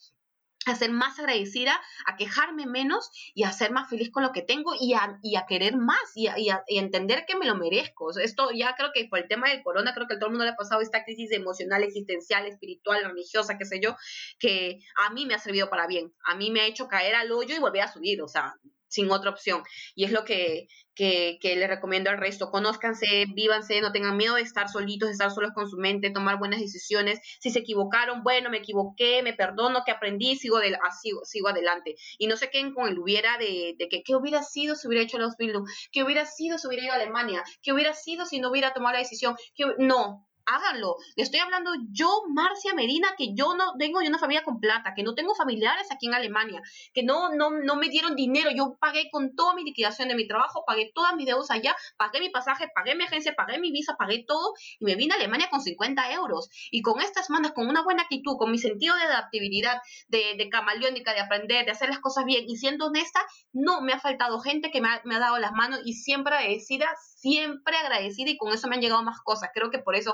[0.65, 4.41] a ser más agradecida, a quejarme menos y a ser más feliz con lo que
[4.41, 7.55] tengo y a, y a querer más y a, y, a, entender que me lo
[7.55, 8.11] merezco.
[8.17, 10.45] esto ya creo que por el tema del corona, creo que a todo el mundo
[10.45, 13.95] le ha pasado esta crisis emocional, existencial, espiritual, religiosa, qué sé yo,
[14.39, 16.13] que a mí me ha servido para bien.
[16.25, 18.21] A mí me ha hecho caer al hoyo y volver a subir.
[18.21, 18.55] O sea,
[18.93, 19.63] sin otra opción.
[19.95, 22.51] Y es lo que, que, le recomiendo al resto.
[22.51, 26.37] Conózcanse, vívanse, no tengan miedo de estar solitos, de estar solos con su mente, tomar
[26.37, 27.19] buenas decisiones.
[27.39, 31.95] Si se equivocaron, bueno, me equivoqué, me perdono, que aprendí, sigo, de, así, sigo adelante.
[32.19, 35.03] Y no se queden con el hubiera de, de que qué hubiera sido si hubiera
[35.03, 38.39] hecho los Bildung, qué hubiera sido si hubiera ido a Alemania, qué hubiera sido si
[38.39, 39.35] no hubiera tomado la decisión.
[39.55, 40.97] Que, no, háganlo.
[41.15, 45.03] Estoy hablando yo, Marcia Medina, que yo no vengo de una familia con plata, que
[45.03, 46.61] no tengo familiares aquí en Alemania,
[46.93, 48.49] que no, no, no me dieron dinero.
[48.55, 52.19] Yo pagué con toda mi liquidación de mi trabajo, pagué todas mis deudas allá, pagué
[52.19, 55.49] mi pasaje, pagué mi agencia, pagué mi visa, pagué todo y me vine a Alemania
[55.49, 56.49] con 50 euros.
[56.71, 60.49] Y con estas manos, con una buena actitud, con mi sentido de adaptabilidad, de, de
[60.49, 64.39] camaleónica, de aprender, de hacer las cosas bien y siendo honesta, no me ha faltado
[64.39, 66.87] gente que me ha, me ha dado las manos y siempre agradecida,
[67.23, 69.49] siempre agradecida y con eso me han llegado más cosas.
[69.53, 70.13] Creo que por eso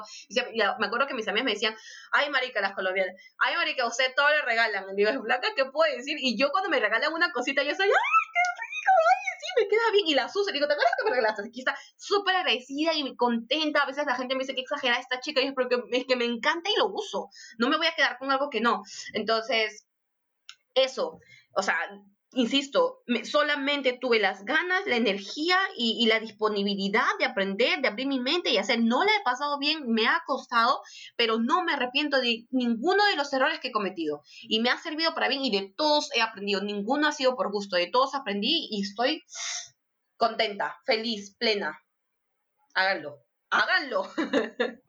[0.78, 1.76] me acuerdo que mis amigas me decían,
[2.12, 4.86] ay, marica, las colombianas, ay, marica, usted todo le regalan.
[4.92, 6.18] Y digo, Blanca, ¿qué puedo decir?
[6.20, 9.68] Y yo cuando me regalan una cosita, yo soy, ay, qué rico, ay, sí, me
[9.68, 10.08] queda bien.
[10.08, 11.42] Y la uso, digo, ¿te acuerdas que me regalaste?
[11.48, 13.82] Aquí está súper agradecida y contenta.
[13.82, 16.16] A veces la gente me dice que exagerada esta chica, y es porque es que
[16.16, 17.30] me encanta y lo uso.
[17.58, 18.84] No me voy a quedar con algo que no.
[19.14, 19.88] Entonces,
[20.76, 21.20] eso,
[21.54, 21.76] o sea,
[22.34, 28.20] insisto, solamente tuve las ganas, la energía y, la disponibilidad de aprender, de abrir mi
[28.20, 28.80] mente y hacer.
[28.82, 30.82] No la he pasado bien, me ha costado,
[31.16, 34.22] pero no me arrepiento de ninguno de los errores que he cometido.
[34.44, 36.62] Y me ha servido para bien y de todos he aprendido.
[36.62, 39.24] Ninguno ha sido por gusto, de todos aprendí y estoy
[40.18, 41.80] contenta, feliz, plena.
[42.76, 44.04] Háganlo, háganlo.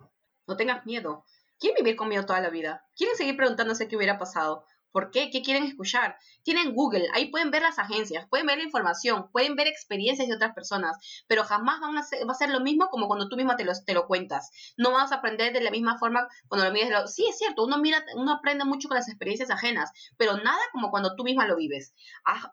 [0.46, 1.24] no tengas miedo.
[1.58, 2.86] ¿Quieren vivir con miedo toda la vida?
[2.96, 4.64] ¿Quieren seguir preguntándose qué hubiera pasado?
[4.92, 5.30] ¿Por qué?
[5.30, 6.16] ¿Qué quieren escuchar?
[6.42, 10.34] Tienen Google, ahí pueden ver las agencias, pueden ver la información, pueden ver experiencias de
[10.34, 10.96] otras personas,
[11.26, 13.64] pero jamás van a ser, va a ser lo mismo como cuando tú misma te
[13.64, 14.50] lo, lo cuentas.
[14.76, 17.14] No vas a aprender de la misma forma cuando lo miras.
[17.14, 20.90] Sí, es cierto, uno, mira, uno aprende mucho con las experiencias ajenas, pero nada como
[20.90, 21.94] cuando tú misma lo vives.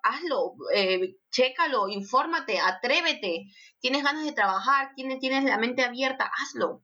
[0.04, 3.46] hazlo, eh, chécalo, infórmate, atrévete.
[3.80, 6.84] Tienes ganas de trabajar, tienes la mente abierta, hazlo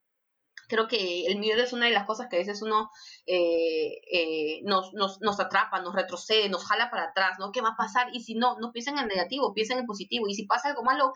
[0.74, 2.90] creo que el miedo es una de las cosas que a veces uno
[3.28, 7.52] eh, eh, nos, nos, nos, atrapa, nos retrocede, nos jala para atrás, ¿no?
[7.52, 8.08] ¿Qué va a pasar?
[8.12, 10.28] Y si no, no piensen en negativo, piensen en positivo.
[10.28, 11.14] Y si pasa algo malo,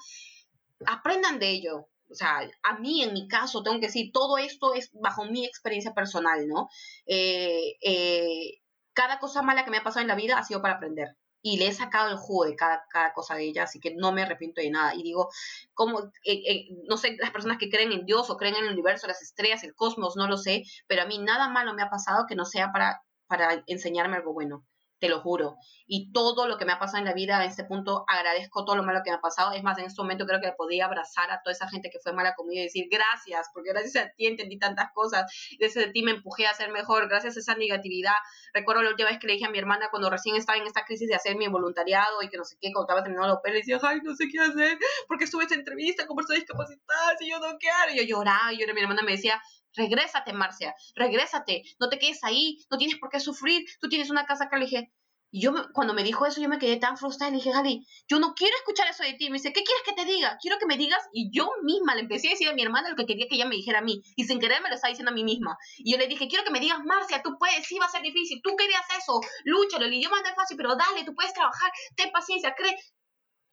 [0.85, 1.87] aprendan de ello.
[2.09, 5.43] O sea, a mí, en mi caso, tengo que decir, todo esto es bajo mi
[5.43, 6.69] experiencia personal, ¿no?
[7.07, 8.61] Eh,
[8.93, 11.17] cada cosa mala que me ha pasado en la vida ha sido para aprender
[11.47, 14.11] y le he sacado el jugo de cada, cada cosa de ella, así que no
[14.11, 14.93] me arrepiento de nada.
[14.95, 15.29] Y digo,
[15.73, 18.73] como, eh, eh, no sé, las personas que creen en Dios o creen en el
[18.73, 21.89] universo, las estrellas, el cosmos, no lo sé, pero a mí nada malo me ha
[21.89, 24.65] pasado que no sea para, para enseñarme algo bueno
[24.99, 25.57] te lo juro.
[25.85, 28.75] Y todo lo que me ha pasado en la vida, a este punto, agradezco todo
[28.75, 29.53] lo malo que me ha pasado.
[29.53, 32.13] Es más, en este momento creo que podía abrazar a toda esa gente que fue
[32.13, 35.31] mala conmigo y decir gracias, porque gracias a ti entendí tantas cosas.
[35.59, 38.15] Gracias a ti me empujé a ser mejor, gracias a esa negatividad.
[38.53, 40.83] Recuerdo la última vez que le dije a mi hermana cuando recién estaba en esta
[40.83, 43.55] crisis de hacer mi voluntariado y que no sé qué, cuando estaba terminando la opera,
[43.55, 47.21] y decía, ay, no sé qué hacer, porque estuve en esta entrevista con personas discapacitadas
[47.21, 47.93] y yo no quiero.
[47.93, 49.41] Y yo lloraba y mi hermana me decía,
[49.77, 54.25] regrésate, Marcia, regrésate, no te quedes ahí, no tienes por qué sufrir, tú tienes una
[54.25, 54.91] casa acá, le dije,
[55.29, 57.85] y yo, cuando me dijo eso, yo me quedé tan frustrada y le dije, Gali,
[58.07, 59.29] yo no quiero escuchar eso de ti.
[59.29, 60.37] Me dice, ¿qué quieres que te diga?
[60.41, 61.03] Quiero que me digas.
[61.11, 63.45] Y yo misma le empecé a decir a mi hermana lo que quería que ella
[63.45, 64.01] me dijera a mí.
[64.15, 65.57] Y sin querer me lo estaba diciendo a mí misma.
[65.77, 68.01] Y yo le dije, quiero que me digas, Marcia, tú puedes, sí va a ser
[68.03, 68.39] difícil.
[68.41, 69.85] Tú querías eso, lúchalo.
[69.85, 72.75] El idioma no es fácil, pero dale, tú puedes trabajar, ten paciencia, cree.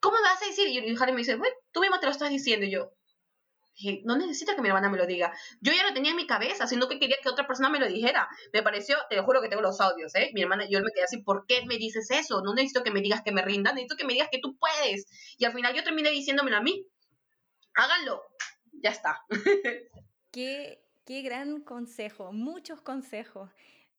[0.01, 0.69] ¿Cómo me vas a decir?
[0.69, 2.67] Y Gali me dice, bueno, tú misma te lo estás diciendo.
[2.67, 2.91] Y yo,
[3.75, 5.33] Dije, no necesito que mi hermana me lo diga.
[5.61, 7.89] Yo ya lo tenía en mi cabeza, sino que quería que otra persona me lo
[7.89, 8.29] dijera.
[8.53, 10.31] Me pareció, te lo juro que tengo los audios, ¿eh?
[10.33, 12.41] Mi hermana, yo me quedé así, ¿por qué me dices eso?
[12.43, 15.07] No necesito que me digas que me rinda, necesito que me digas que tú puedes.
[15.39, 16.87] Y al final yo terminé diciéndomelo a mí.
[17.75, 18.23] Háganlo.
[18.73, 19.25] Ya está.
[20.31, 23.51] qué, qué gran consejo, muchos consejos.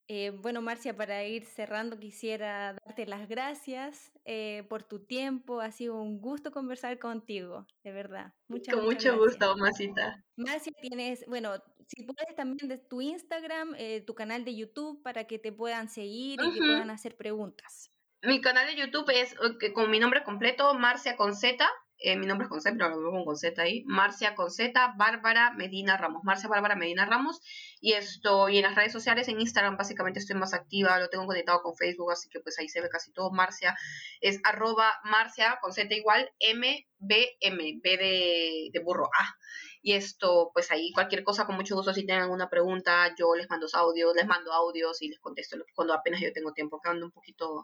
[0.07, 5.61] Eh, bueno, Marcia, para ir cerrando, quisiera darte las gracias eh, por tu tiempo.
[5.61, 8.33] Ha sido un gusto conversar contigo, de verdad.
[8.47, 10.23] Muchas, Con mucho gusto, Marcita.
[10.35, 11.55] Marcia, tienes, bueno,
[11.87, 15.89] si puedes también de tu Instagram, eh, tu canal de YouTube, para que te puedan
[15.89, 17.91] seguir y que puedan hacer preguntas.
[18.21, 19.35] Mi canal de YouTube es
[19.73, 21.67] con mi nombre completo, Marcia con Z,
[21.97, 23.83] eh, mi nombre es Conce, pero lo veo con Z ahí.
[23.85, 26.23] Marcia con Z, Bárbara Medina Ramos.
[26.23, 27.39] Marcia Bárbara Medina Ramos.
[27.79, 31.61] Y estoy en las redes sociales, en Instagram básicamente estoy más activa, lo tengo conectado
[31.61, 33.31] con Facebook, así que pues ahí se ve casi todo.
[33.31, 33.75] Marcia
[34.21, 39.35] es arroba Marcia con Z igual M B M, B de, de burro A.
[39.81, 43.47] Y esto, pues ahí cualquier cosa, con mucho gusto, si tienen alguna pregunta, yo les
[43.47, 47.05] mando audios, les mando audios y les contesto cuando apenas yo tengo tiempo, que ando
[47.05, 47.61] un poquito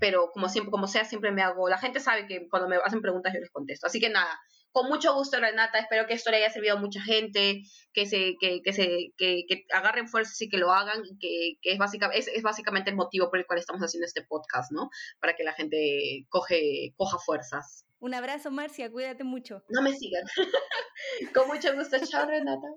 [0.00, 3.00] pero como siempre, como sea, siempre me hago, la gente sabe que cuando me hacen
[3.00, 3.86] preguntas yo les contesto.
[3.86, 4.38] Así que nada,
[4.70, 7.62] con mucho gusto Renata, espero que esto le haya servido a mucha gente,
[7.92, 11.72] que se, que, que se, que, que agarren fuerzas y que lo hagan, que, que
[11.72, 14.90] es, básicamente, es, es, básicamente el motivo por el cual estamos haciendo este podcast, ¿no?
[15.20, 17.86] Para que la gente coge, coja fuerzas.
[18.00, 19.64] Un abrazo, Marcia, cuídate mucho.
[19.68, 20.24] No me sigan.
[21.34, 22.68] con mucho gusto, chao Renata.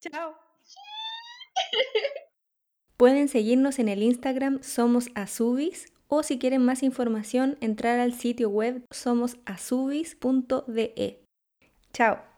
[0.00, 0.36] Chao.
[2.96, 8.50] Pueden seguirnos en el Instagram Somos Azubis o si quieren más información entrar al sitio
[8.50, 11.24] web somosazubis.de.
[11.92, 12.29] Chao.